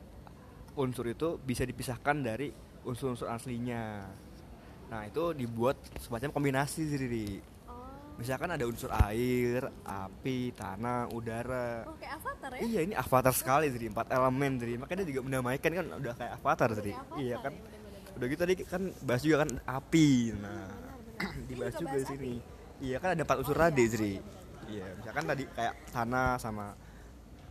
unsur 0.77 1.09
itu 1.09 1.37
bisa 1.43 1.67
dipisahkan 1.67 2.17
dari 2.23 2.53
unsur-unsur 2.87 3.29
aslinya. 3.31 4.07
Nah 4.93 5.03
itu 5.09 5.33
dibuat 5.33 5.81
semacam 5.97 6.31
kombinasi 6.31 6.85
sih 6.85 7.41
oh. 7.69 7.89
misalkan 8.21 8.53
ada 8.53 8.69
unsur 8.69 8.93
air 8.93 9.65
api 9.83 10.53
tanah 10.53 11.09
udara. 11.11 11.89
Oh 11.89 11.97
kayak 11.97 12.21
avatar 12.21 12.51
ya? 12.57 12.61
Iya 12.61 12.81
ini 12.85 12.95
avatar 12.95 13.33
sekali 13.33 13.73
jadi 13.73 13.89
empat 13.89 14.13
elemen 14.13 14.53
jadi 14.61 14.73
makanya 14.77 14.99
dia 15.03 15.09
juga 15.17 15.21
mendamaikan 15.25 15.71
kan 15.73 15.87
udah 15.97 16.15
kayak 16.15 16.33
avatar 16.37 16.69
jadi 16.77 16.93
iya 17.17 17.37
kan 17.41 17.53
ya, 17.57 17.63
bener 17.65 17.79
-bener. 17.81 18.17
udah 18.21 18.27
gitu 18.29 18.41
tadi 18.45 18.55
kan 18.69 18.83
bahas 19.03 19.23
juga 19.25 19.37
kan 19.49 19.51
api. 19.65 20.09
Nah 20.37 20.69
dibahas 21.49 21.75
juga 21.81 21.97
di 21.97 22.07
sini 22.07 22.33
Iya 22.83 22.99
kan 22.99 23.15
ada 23.15 23.23
empat 23.23 23.39
unsur 23.39 23.55
oh, 23.55 23.63
tadi, 23.63 23.85
Zri. 23.87 24.15
Iya, 24.67 24.87
misalkan 24.99 25.23
tadi 25.23 25.47
kayak 25.47 25.95
tanah 25.95 26.35
sama 26.43 26.75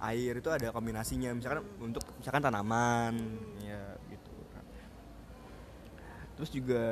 air 0.04 0.44
itu 0.44 0.52
ada 0.52 0.76
kombinasinya. 0.76 1.32
Misalkan 1.32 1.64
untuk 1.80 2.04
misalkan 2.20 2.44
tanaman, 2.44 3.16
ya 3.64 3.96
gitu. 4.12 4.36
Terus 6.36 6.50
juga 6.52 6.84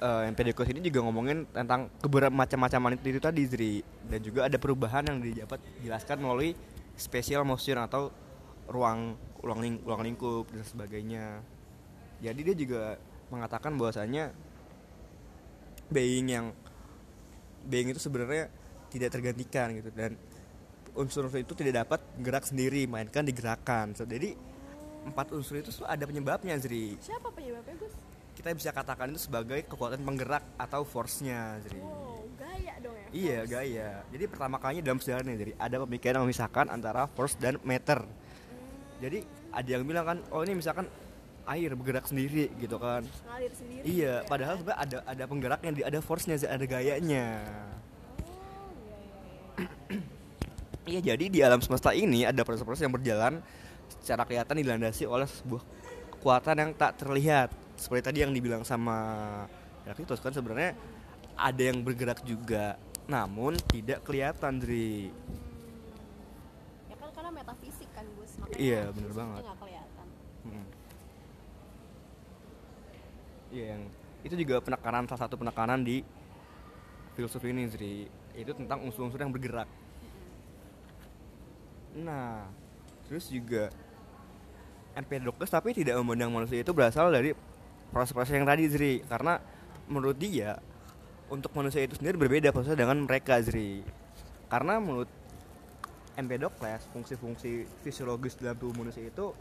uh, 0.00 0.24
yang 0.24 0.32
Empedokles 0.32 0.72
ini 0.72 0.80
juga 0.80 1.04
ngomongin 1.04 1.44
tentang 1.52 1.92
keberapa 2.00 2.32
macam-macaman 2.32 2.96
itu, 2.96 3.04
itu 3.12 3.20
tadi, 3.20 3.42
Zri. 3.44 3.74
Dan 4.08 4.24
juga 4.24 4.48
ada 4.48 4.56
perubahan 4.56 5.04
yang 5.12 5.20
dapat 5.44 5.60
dijelaskan 5.76 6.24
melalui 6.24 6.56
special 6.96 7.44
motion 7.44 7.84
atau 7.84 8.08
ruang 8.72 9.20
ruang, 9.44 9.60
ling, 9.60 9.76
ruang 9.84 10.00
lingkup 10.08 10.48
dan 10.48 10.64
sebagainya. 10.64 11.44
Jadi 12.24 12.40
dia 12.48 12.56
juga 12.56 12.82
mengatakan 13.28 13.76
bahwasanya 13.76 14.32
being 15.92 16.32
yang 16.32 16.46
being 17.66 17.94
itu 17.94 18.00
sebenarnya 18.02 18.50
tidak 18.92 19.10
tergantikan 19.14 19.72
gitu. 19.76 19.90
Dan 19.94 20.18
unsur-unsur 20.92 21.40
itu 21.40 21.54
tidak 21.56 21.86
dapat 21.86 22.00
gerak 22.20 22.44
sendiri 22.44 22.84
mainkan 22.84 23.24
digerakkan. 23.24 23.96
So, 23.96 24.04
jadi 24.04 24.36
empat 25.08 25.34
unsur 25.34 25.58
itu 25.58 25.70
ada 25.82 26.04
penyebabnya 26.06 26.54
Zri. 26.60 27.00
Siapa 27.02 27.32
penyebabnya 27.34 27.74
Gus? 27.80 27.94
Kita 28.32 28.48
bisa 28.54 28.70
katakan 28.72 29.12
itu 29.12 29.20
sebagai 29.28 29.60
kekuatan 29.68 30.00
penggerak 30.02 30.44
atau 30.56 30.86
force-nya 30.86 31.58
Zri. 31.66 31.80
Oh 31.82 32.22
gaya 32.38 32.74
dong 32.80 32.96
ya 32.96 33.06
iya 33.12 33.38
force. 33.44 33.52
gaya. 33.52 33.90
Jadi 34.08 34.24
pertama 34.30 34.56
kalinya 34.62 34.82
dalam 34.86 34.98
sejarahnya 35.02 35.34
jadi 35.36 35.52
ada 35.58 35.76
pemikiran 35.84 36.14
yang 36.22 36.26
memisahkan 36.26 36.66
antara 36.70 37.02
force 37.12 37.34
dan 37.36 37.58
matter 37.66 38.00
hmm. 38.02 39.02
jadi 39.02 39.18
ada 39.52 39.68
yang 39.68 39.84
bilang 39.84 40.06
kan 40.08 40.18
oh 40.32 40.40
ini 40.42 40.56
misalkan 40.56 40.88
air 41.46 41.70
bergerak 41.74 42.06
sendiri 42.06 42.50
gitu 42.58 42.76
kan. 42.78 43.02
Ngalir 43.02 43.52
sendiri 43.54 43.82
iya 43.82 44.22
ya, 44.22 44.28
padahal 44.28 44.62
kan? 44.62 44.76
ada 44.78 44.96
ada 45.02 45.24
penggeraknya 45.26 45.70
ada 45.82 45.98
force-nya 45.98 46.38
ada 46.46 46.62
gayanya. 46.62 47.26
Oh, 48.06 48.18
iya, 48.22 48.96
iya, 48.96 49.08
iya. 49.90 50.00
iya 50.86 51.00
jadi 51.14 51.24
di 51.26 51.38
alam 51.42 51.58
semesta 51.58 51.90
ini 51.90 52.22
ada 52.22 52.46
proses-proses 52.46 52.86
yang 52.86 52.94
berjalan 52.94 53.42
secara 53.98 54.22
kelihatan 54.26 54.62
dilandasi 54.62 55.04
oleh 55.06 55.26
sebuah 55.26 55.62
kekuatan 56.18 56.56
yang 56.58 56.70
tak 56.78 57.02
terlihat. 57.02 57.50
Seperti 57.74 58.02
tadi 58.06 58.18
yang 58.22 58.30
dibilang 58.30 58.62
sama 58.62 58.96
Heraklitus 59.82 60.22
kan 60.22 60.30
sebenarnya 60.30 60.78
ada 61.34 61.62
yang 61.62 61.82
bergerak 61.82 62.22
juga 62.22 62.78
namun 63.10 63.58
tidak 63.66 64.06
kelihatan 64.06 64.62
dari 64.62 65.10
ya 66.86 66.94
kan 67.02 67.10
karena 67.10 67.30
metafisik 67.34 67.90
kan 67.90 68.06
Gus. 68.14 68.38
Iya 68.54 68.94
benar 68.94 69.10
banget 69.10 69.42
Iya 73.52 73.76
yang 73.76 73.82
itu 74.24 74.34
juga 74.40 74.64
penekanan 74.64 75.04
salah 75.04 75.28
satu 75.28 75.36
penekanan 75.36 75.84
di 75.84 76.00
filosofi 77.12 77.52
ini 77.52 77.68
Zri. 77.68 78.08
Itu 78.32 78.56
tentang 78.56 78.80
unsur-unsur 78.80 79.20
yang 79.20 79.28
bergerak. 79.28 79.68
Nah, 82.00 82.48
terus 83.04 83.28
juga 83.28 83.68
Empedokles 84.96 85.52
tapi 85.52 85.76
tidak 85.76 86.00
memandang 86.00 86.32
manusia 86.32 86.64
itu 86.64 86.72
berasal 86.72 87.12
dari 87.12 87.36
proses-proses 87.92 88.32
yang 88.32 88.48
tadi 88.48 88.72
Zri. 88.72 89.04
Karena 89.04 89.36
menurut 89.84 90.16
dia 90.16 90.56
untuk 91.28 91.52
manusia 91.52 91.84
itu 91.84 92.00
sendiri 92.00 92.16
berbeda 92.16 92.56
prosesnya 92.56 92.88
dengan 92.88 93.04
mereka 93.04 93.36
Zri. 93.44 93.84
Karena 94.48 94.80
menurut 94.80 95.12
Empedokles 96.16 96.88
fungsi-fungsi 96.96 97.68
fisiologis 97.84 98.40
dalam 98.40 98.56
tubuh 98.56 98.80
manusia 98.80 99.04
itu 99.04 99.36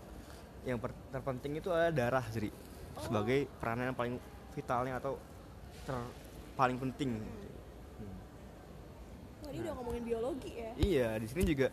yang 0.67 0.83
terpenting 1.15 1.63
itu 1.63 1.71
adalah 1.71 1.95
darah 1.95 2.27
Zri 2.27 2.70
sebagai 3.01 3.50
peranan 3.58 3.91
yang 3.91 3.98
paling 3.98 4.15
vitalnya 4.53 5.01
atau 5.01 5.17
ter 5.84 5.96
paling 6.53 6.77
penting 6.77 7.17
Hmm. 8.01 8.17
Wah, 9.46 9.51
dia 9.53 9.62
udah 9.62 9.74
ngomongin 9.77 10.03
biologi 10.05 10.51
ya. 10.58 10.72
Iya, 10.74 11.10
di 11.22 11.27
sini 11.29 11.43
juga 11.46 11.67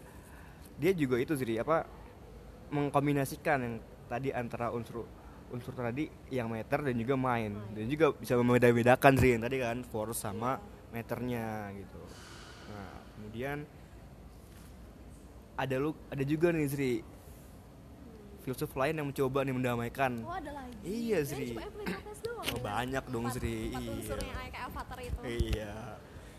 dia 0.79 0.93
juga 0.93 1.17
itu 1.17 1.33
sih 1.37 1.57
apa 1.57 1.89
mengkombinasikan 2.69 3.59
yang 3.65 3.75
tadi 4.09 4.29
antara 4.33 4.69
unsur 4.73 5.09
unsur 5.49 5.73
tadi 5.73 6.05
yang 6.29 6.53
meter 6.53 6.85
dan 6.85 6.97
juga 6.97 7.17
main 7.17 7.57
dan 7.73 7.89
juga 7.89 8.13
bisa 8.13 8.37
membeda-bedakan 8.37 9.17
sih 9.17 9.37
yang 9.37 9.43
tadi 9.45 9.57
kan 9.57 9.81
force 9.89 10.21
sama 10.21 10.61
meternya 10.93 11.73
gitu. 11.73 12.01
Nah, 12.69 12.93
kemudian 13.17 13.59
ada 15.59 15.77
lu 15.81 15.97
ada 16.13 16.25
juga 16.25 16.53
nih 16.53 16.69
Sri 16.69 16.93
filsuf 18.49 18.73
lain 18.73 18.97
yang 18.97 19.07
mencoba 19.07 19.45
nih 19.45 19.53
mendamaikan 19.53 20.25
Oh, 20.25 20.33
ada 20.33 20.51
lagi. 20.51 20.73
Iya, 20.81 21.19
doang. 21.21 22.41
Oh, 22.41 22.45
ya. 22.49 22.63
banyak 22.65 23.05
dong. 23.07 23.25
Empat 23.29 23.45
Iya. 23.45 23.91
unsur 23.93 24.17
yang 24.17 24.33
kayak 24.33 24.65
avatar 24.67 24.99
itu. 24.99 25.21
iya 25.29 25.73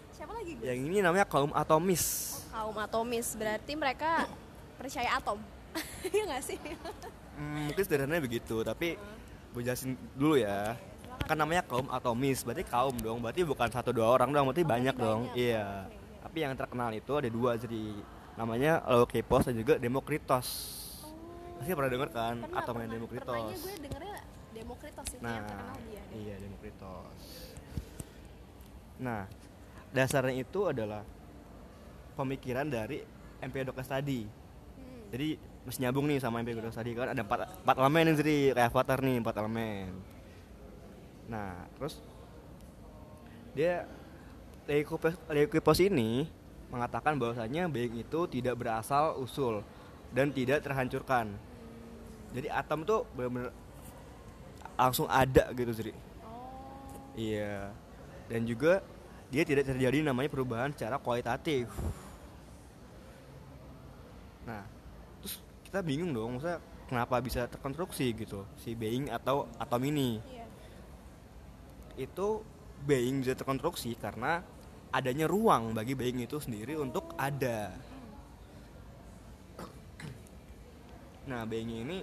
Siapa 0.09 0.31
lagi? 0.33 0.51
Gus? 0.57 0.65
yang 0.65 0.79
ini 0.81 0.97
namanya 0.99 1.23
kaum 1.23 1.53
atomis 1.53 2.03
kaum 2.49 2.75
atomis 2.75 3.27
berarti 3.37 3.71
mereka 3.77 4.25
percaya 4.75 5.15
atom 5.15 5.37
Iya 6.09 6.23
gak 6.27 6.43
sih? 6.43 6.57
Hmm, 7.37 7.69
mungkin 7.69 7.83
sederhananya 7.85 8.19
begitu, 8.19 8.65
tapi 8.65 8.97
gue 9.49 9.61
jelasin 9.61 9.93
dulu 10.13 10.35
ya. 10.35 10.73
Kan 11.23 11.37
namanya 11.37 11.61
kaum 11.61 11.87
atomis, 11.87 12.41
berarti 12.41 12.65
kaum 12.65 12.95
dong, 12.97 13.21
berarti 13.21 13.45
bukan 13.45 13.69
satu 13.69 13.93
dua 13.93 14.09
orang 14.09 14.33
dong, 14.33 14.49
berarti 14.49 14.65
Oh, 14.65 14.67
banyak 14.67 14.91
berarti 14.91 15.05
dong. 15.05 15.21
banyak. 15.29 15.37
Iya. 15.37 15.67
Oke, 15.85 15.93
iya. 15.93 16.17
Tapi 16.19 16.37
yang 16.41 16.53
terkenal 16.53 16.89
itu 16.91 17.11
ada 17.13 17.29
dua 17.29 17.51
jadi 17.55 17.83
namanya 18.33 18.81
Leukipos 18.83 19.45
dan 19.45 19.55
juga 19.55 19.77
Demokritos. 19.77 20.47
Pasti 21.59 21.71
pernah 21.75 21.91
denger 21.91 22.09
kan 22.09 22.35
Pernah, 22.39 22.61
yang 22.63 22.67
pernah. 22.71 22.87
Demokritos. 22.87 23.27
Pernahnya 23.27 23.57
gue 23.59 23.73
dengernya 23.83 24.17
Demokritos 24.49 25.07
itu 25.11 25.21
Nah, 25.21 25.33
yang 25.35 25.45
terkenal 25.45 25.77
dia 25.85 26.03
iya 26.15 26.35
Demokritos. 26.39 27.19
Nah, 28.99 29.21
dasarnya 29.91 30.35
itu 30.39 30.61
adalah 30.65 31.03
pemikiran 32.15 32.67
dari 32.67 33.03
Empedokles 33.39 33.87
tadi. 33.87 34.27
Hmm. 34.27 35.07
Jadi 35.11 35.39
masih 35.67 35.79
nyambung 35.85 36.05
nih 36.07 36.19
sama 36.23 36.41
Empedokles 36.41 36.75
tadi 36.75 36.95
kan 36.95 37.11
ada 37.11 37.21
empat, 37.21 37.45
empat 37.61 37.75
elemen 37.77 38.03
nih 38.09 38.15
jadi 38.17 38.35
kayak 38.55 38.69
avatar 38.73 38.99
nih 39.03 39.15
empat 39.21 39.35
elemen. 39.37 39.91
Nah 41.29 41.67
terus 41.77 41.99
dia 43.53 43.85
Leukipos 44.69 45.81
ini 45.81 46.29
mengatakan 46.69 47.17
bahwasanya 47.17 47.65
being 47.65 47.97
itu 47.97 48.29
tidak 48.29 48.53
berasal 48.61 49.17
usul 49.17 49.65
dan 50.13 50.29
tidak 50.29 50.61
terhancurkan. 50.61 51.33
Jadi 52.29 52.48
atom 52.50 52.86
tuh 52.86 53.09
benar-benar 53.17 53.51
langsung 54.79 55.07
ada 55.09 55.51
gitu 55.51 55.71
Sri. 55.75 55.91
Oh, 55.91 55.98
Iya. 57.17 57.74
Dan 58.29 58.45
juga 58.45 58.86
dia 59.29 59.43
tidak 59.45 59.69
terjadi 59.69 60.05
namanya 60.05 60.29
perubahan 60.29 60.71
secara 60.74 61.01
kualitatif. 61.01 61.69
Nah, 64.45 64.65
terus 65.21 65.41
kita 65.65 65.82
bingung 65.86 66.13
dong, 66.13 66.38
maksudnya 66.38 66.62
kenapa 66.89 67.21
bisa 67.21 67.45
terkonstruksi 67.45 68.10
gitu 68.17 68.45
si 68.58 68.73
being 68.73 69.10
atau 69.13 69.45
atom 69.62 69.82
ini? 69.86 70.17
iya. 70.30 70.45
Itu 71.99 72.41
being 72.86 73.21
bisa 73.21 73.36
terkonstruksi 73.36 73.93
karena 73.99 74.41
adanya 74.89 75.30
ruang 75.30 75.77
bagi 75.77 75.93
being 75.93 76.25
itu 76.25 76.41
sendiri 76.41 76.73
untuk 76.80 77.13
ada. 77.19 77.75
Nah, 81.30 81.45
being 81.45 81.69
ini 81.69 82.01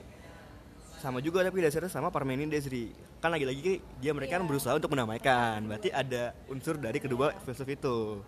sama 0.96 1.20
juga 1.20 1.44
tapi 1.44 1.60
dasarnya 1.60 1.92
sama 1.92 2.08
Parmenides 2.08 2.66
Ri. 2.66 2.90
Kan 3.20 3.30
lagi-lagi 3.30 3.78
dia 4.00 4.12
mereka 4.16 4.36
kan 4.36 4.44
Iya. 4.44 4.50
berusaha 4.50 4.74
untuk 4.76 4.92
menamaikan. 4.92 5.64
Berarti 5.64 5.92
ada 5.92 6.32
unsur 6.48 6.76
dari 6.76 6.98
kedua 6.98 7.36
filsuf 7.44 7.68
itu. 7.68 8.20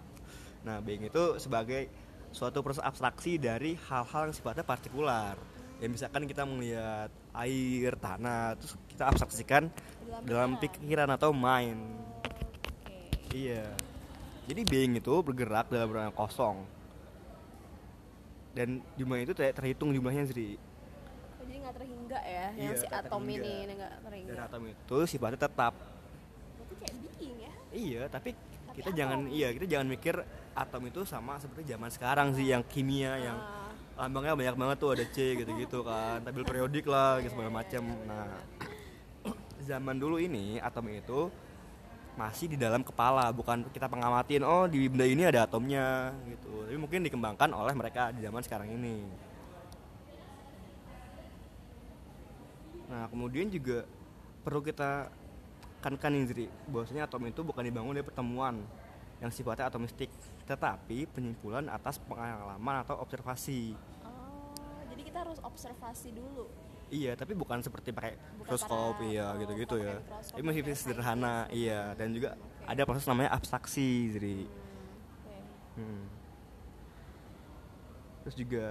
Nah, 0.62 0.82
being 0.84 1.08
itu 1.08 1.38
sebagai 1.40 1.88
suatu 2.28 2.60
proses 2.60 2.84
abstraksi 2.84 3.40
dari 3.40 3.72
hal-hal 3.88 4.28
yang 4.28 4.36
sifatnya 4.36 4.64
partikular. 4.64 5.34
Ya 5.78 5.86
misalkan 5.86 6.26
kita 6.26 6.42
melihat 6.42 7.08
air, 7.38 7.94
tanah, 7.96 8.58
terus 8.58 8.74
kita 8.90 9.04
abstraksikan 9.08 9.70
Dalam 9.70 10.22
dalam 10.26 10.50
pikiran. 10.58 11.08
atau 11.14 11.30
mind. 11.30 11.80
Oke. 13.14 13.32
Iya. 13.32 13.70
Jadi 14.48 14.60
being 14.64 14.98
itu 14.98 15.14
bergerak 15.22 15.70
dalam 15.70 15.88
ruang 15.88 16.12
kosong. 16.12 16.64
Dan 18.52 18.82
jumlah 18.98 19.22
itu 19.22 19.32
tidak 19.36 19.60
terhitung 19.60 19.94
jumlahnya 19.94 20.26
Sri. 20.26 20.58
Jadi 21.48 21.56
nggak 21.58 21.74
terhingga 21.74 22.18
ya 22.20 22.46
yang 22.52 22.60
Iya, 22.68 22.76
si 22.76 22.86
atom 22.86 23.20
terhingga. 23.24 23.40
ini 23.40 23.52
ini 23.58 23.72
nggak 23.74 23.92
terhingga. 24.04 24.28
Dan 24.28 24.38
atom 24.44 24.62
itu 24.68 24.96
sifatnya 25.08 25.40
tetap. 25.40 25.72
Berarti 25.74 26.74
kayak 26.76 26.94
being 27.00 27.36
ya. 27.38 27.52
Iya, 27.70 28.02
tapi 28.06 28.30
Tapi 28.36 28.76
kita 28.76 28.88
atom. 28.88 28.98
jangan 29.00 29.18
iya 29.28 29.48
kita 29.50 29.66
jangan 29.66 29.86
mikir 29.88 30.14
atom 30.54 30.82
itu 30.84 31.00
sama 31.02 31.40
seperti 31.40 31.62
zaman 31.66 31.88
sekarang 31.88 32.28
sih 32.32 32.46
yang 32.46 32.60
kimia 32.62 33.16
yang 33.16 33.38
Ah, 33.98 34.06
lambangnya 34.06 34.36
banyak 34.36 34.54
banget 34.54 34.76
tuh 34.78 34.90
ada 34.94 35.04
C 35.04 35.16
gitu-gitu 35.34 35.82
kan, 35.82 36.22
tabel 36.22 36.46
periodik 36.46 36.86
lah 36.86 37.18
gitu 37.18 37.34
segala 37.34 37.50
macam. 37.50 37.82
Nah, 38.06 38.30
zaman 39.68 39.96
dulu 39.96 40.22
ini 40.22 40.60
atom 40.60 40.86
itu 40.86 41.26
masih 42.14 42.46
di 42.46 42.54
dalam 42.54 42.82
kepala, 42.82 43.30
bukan 43.30 43.66
kita 43.70 43.86
pengamatin 43.86 44.42
oh 44.42 44.66
di 44.66 44.86
benda 44.86 45.02
ini 45.02 45.22
ada 45.22 45.46
atomnya 45.46 46.14
gitu. 46.26 46.62
Tapi 46.62 46.76
mungkin 46.76 47.00
dikembangkan 47.02 47.50
oleh 47.50 47.74
mereka 47.74 48.10
di 48.10 48.22
zaman 48.22 48.42
sekarang 48.42 48.70
ini. 48.70 49.02
Nah, 52.88 53.04
kemudian 53.12 53.52
juga 53.52 53.84
perlu 54.40 54.64
kita 54.64 55.12
tekankan 55.78 56.10
nih 56.10 56.24
Zri, 56.26 56.46
bahwasanya 56.72 57.06
atom 57.06 57.22
itu 57.28 57.40
bukan 57.44 57.62
dibangun 57.62 57.94
dari 57.94 58.06
pertemuan 58.06 58.64
yang 59.22 59.30
sifatnya 59.30 59.70
atomistik, 59.70 60.10
tetapi 60.46 61.06
penyimpulan 61.10 61.68
atas 61.70 62.00
pengalaman 62.02 62.82
atau 62.82 62.98
observasi. 62.98 63.76
Oh, 64.02 64.82
jadi 64.90 65.02
kita 65.06 65.18
harus 65.22 65.38
observasi 65.42 66.14
dulu. 66.16 66.50
Iya, 66.88 67.12
tapi 67.20 67.36
bukan 67.36 67.60
seperti 67.60 67.92
pakai 67.92 68.16
mikroskop, 68.40 69.04
iya 69.04 69.36
oh, 69.36 69.36
gitu-gitu 69.36 69.76
ya. 69.76 70.00
pakai 70.00 70.08
mikroskop, 70.08 70.36
Ini 70.40 70.42
masih 70.48 70.62
sederhana, 70.72 71.36
iya. 71.52 71.92
Dan 72.00 72.16
juga 72.16 72.32
Oke. 72.32 72.64
ada 72.64 72.82
proses 72.88 73.04
namanya 73.04 73.30
abstraksi, 73.36 74.08
jadi. 74.16 74.36
Oke. 74.48 75.36
Hmm. 75.76 76.04
Terus 78.24 78.34
juga 78.40 78.66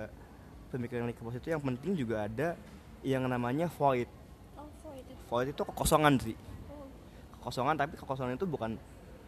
pemikiran 0.73 1.05
Leukipos 1.07 1.37
itu 1.37 1.47
yang 1.53 1.61
penting 1.61 1.93
juga 1.93 2.25
ada 2.25 2.57
yang 3.07 3.23
namanya 3.31 3.71
void. 3.71 4.11
Oh, 4.59 4.67
void 4.83 5.07
itu. 5.07 5.23
Void 5.31 5.47
itu 5.55 5.61
kekosongan 5.63 6.13
sih. 6.19 6.35
Oh, 6.67 6.83
Kekosongan 7.39 7.75
tapi 7.79 7.95
kekosongan 7.95 8.35
itu 8.35 8.43
bukan 8.43 8.75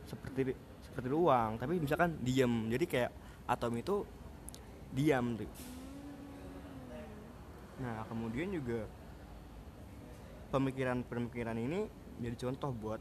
seperti 0.03 0.51
seperti 0.83 1.07
ruang, 1.07 1.55
tapi 1.55 1.79
misalkan 1.79 2.19
diam. 2.19 2.67
Jadi 2.67 2.83
kayak 2.83 3.11
atom 3.47 3.79
itu 3.79 4.03
diam 4.91 5.39
tuh. 5.39 5.47
Nah, 7.79 8.03
kemudian 8.11 8.51
juga 8.51 8.83
pemikiran-pemikiran 10.51 11.55
ini 11.55 11.87
jadi 12.19 12.35
contoh 12.35 12.75
buat 12.75 12.99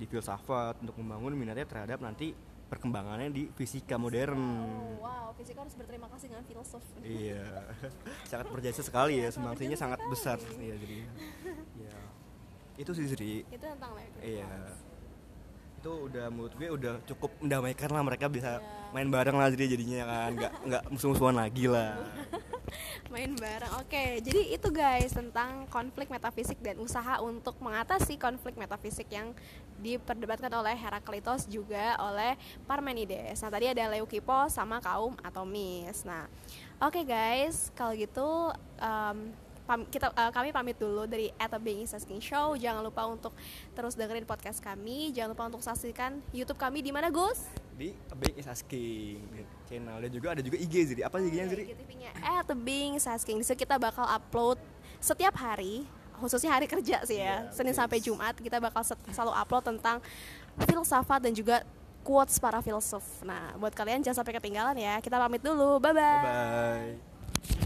di 0.00 0.08
filsafat 0.08 0.80
untuk 0.80 0.96
membangun 1.04 1.36
minatnya 1.36 1.68
terhadap 1.68 2.00
nanti 2.00 2.32
perkembangannya 2.74 3.30
di 3.30 3.42
fisika 3.54 3.94
modern. 3.94 4.34
Oh, 4.34 4.98
wow, 5.00 5.30
fisika 5.38 5.62
harus 5.62 5.74
berterima 5.78 6.10
kasih 6.10 6.26
dengan 6.34 6.44
filsuf. 6.44 6.82
Iya, 7.00 7.46
sangat 8.30 8.46
berjasa 8.50 8.82
sekali 8.82 9.22
ya, 9.22 9.30
sangat 9.30 9.54
semangatnya 9.56 9.78
sangat 9.78 9.98
sekali. 10.02 10.12
besar. 10.12 10.38
Iya, 10.58 10.74
jadi, 10.82 10.98
ya 11.78 11.94
itu 12.74 12.90
sih 12.90 13.06
Sri. 13.06 13.32
Itu 13.46 13.62
tentang. 13.62 13.94
Iya, 14.18 14.50
itu 15.78 15.92
udah 16.10 16.26
menurut 16.32 16.52
gue 16.56 16.68
udah 16.72 16.94
cukup 17.06 17.30
mendamaikan 17.38 17.92
lah 17.92 18.02
mereka 18.02 18.26
bisa 18.26 18.58
Iya. 18.58 18.90
main 18.90 19.08
bareng 19.12 19.36
lah 19.36 19.52
jadi 19.52 19.76
jadinya 19.76 20.02
kan, 20.08 20.30
nggak 20.34 20.52
nggak 20.64 20.82
musuh-musuhan 20.90 21.36
lagi 21.36 21.68
lah. 21.68 21.94
main 23.12 23.32
bareng. 23.36 23.72
Oke, 23.80 24.20
jadi 24.24 24.54
itu 24.54 24.68
guys 24.70 25.12
tentang 25.12 25.66
konflik 25.68 26.08
metafisik 26.10 26.58
dan 26.62 26.78
usaha 26.78 27.20
untuk 27.20 27.58
mengatasi 27.60 28.16
konflik 28.16 28.54
metafisik 28.54 29.08
yang 29.10 29.32
diperdebatkan 29.82 30.50
oleh 30.54 30.72
Heraklitos 30.72 31.50
juga 31.50 31.98
oleh 31.98 32.38
Parmenides. 32.64 33.42
Nah, 33.42 33.50
tadi 33.50 33.66
ada 33.68 33.84
Leukipos 33.92 34.54
sama 34.54 34.80
kaum 34.80 35.18
atomis. 35.20 36.06
Nah, 36.06 36.30
oke 36.80 37.02
guys, 37.04 37.68
kalau 37.74 37.92
gitu 37.92 38.54
em, 38.78 39.34
pam- 39.66 39.88
kita 39.88 40.12
eh, 40.14 40.32
kami 40.32 40.52
pamit 40.54 40.76
dulu 40.78 41.04
dari 41.08 41.32
At 41.40 41.52
a 41.56 41.60
Show. 42.20 42.56
Jangan 42.56 42.82
lupa 42.84 43.04
untuk 43.08 43.32
terus 43.74 43.96
dengerin 43.96 44.28
podcast 44.28 44.60
kami. 44.60 45.10
Jangan 45.12 45.32
lupa 45.32 45.44
untuk 45.48 45.62
saksikan 45.64 46.20
YouTube 46.30 46.60
kami 46.60 46.80
di 46.84 46.92
mana, 46.92 47.10
Gus? 47.10 47.63
Di 47.74 47.90
A 47.90 48.14
Being 48.14 48.36
is 48.38 48.46
Asking 48.46 49.18
channel 49.66 49.96
dan 49.98 50.10
juga 50.14 50.26
ada 50.38 50.42
juga 50.42 50.56
IG 50.60 50.94
jadi 50.94 51.02
apa 51.10 51.18
sih 51.18 51.28
IG-nya 51.30 51.46
jadi? 51.50 51.64
IGTV-nya 51.74 52.10
at 52.22 52.44
the 52.46 52.54
Being 52.54 52.94
Sasking. 53.02 53.42
Di 53.42 53.44
situ 53.44 53.66
kita 53.66 53.76
bakal 53.82 54.06
upload 54.06 54.62
setiap 55.02 55.34
hari, 55.34 55.82
khususnya 56.22 56.54
hari 56.54 56.70
kerja 56.70 57.02
sih 57.02 57.18
ya, 57.18 57.50
Iya, 57.50 57.52
Senin 57.52 57.74
betul. 57.74 57.80
sampai 57.82 57.98
Jumat 57.98 58.34
kita 58.38 58.62
bakal 58.62 58.82
selalu 58.86 59.32
upload 59.34 59.64
tentang 59.74 59.98
filsafat 60.70 61.20
dan 61.26 61.34
juga 61.34 61.66
quotes 62.06 62.38
para 62.38 62.62
filsuf. 62.62 63.02
Nah, 63.26 63.58
buat 63.58 63.74
kalian 63.74 64.04
jangan 64.04 64.22
sampai 64.22 64.38
ketinggalan 64.38 64.76
ya. 64.78 65.00
Kita 65.02 65.18
pamit 65.18 65.42
dulu. 65.42 65.82
Bye 65.82 65.90
bye. 65.90 65.98
bye, 65.98 66.22
-bye. 66.22 67.63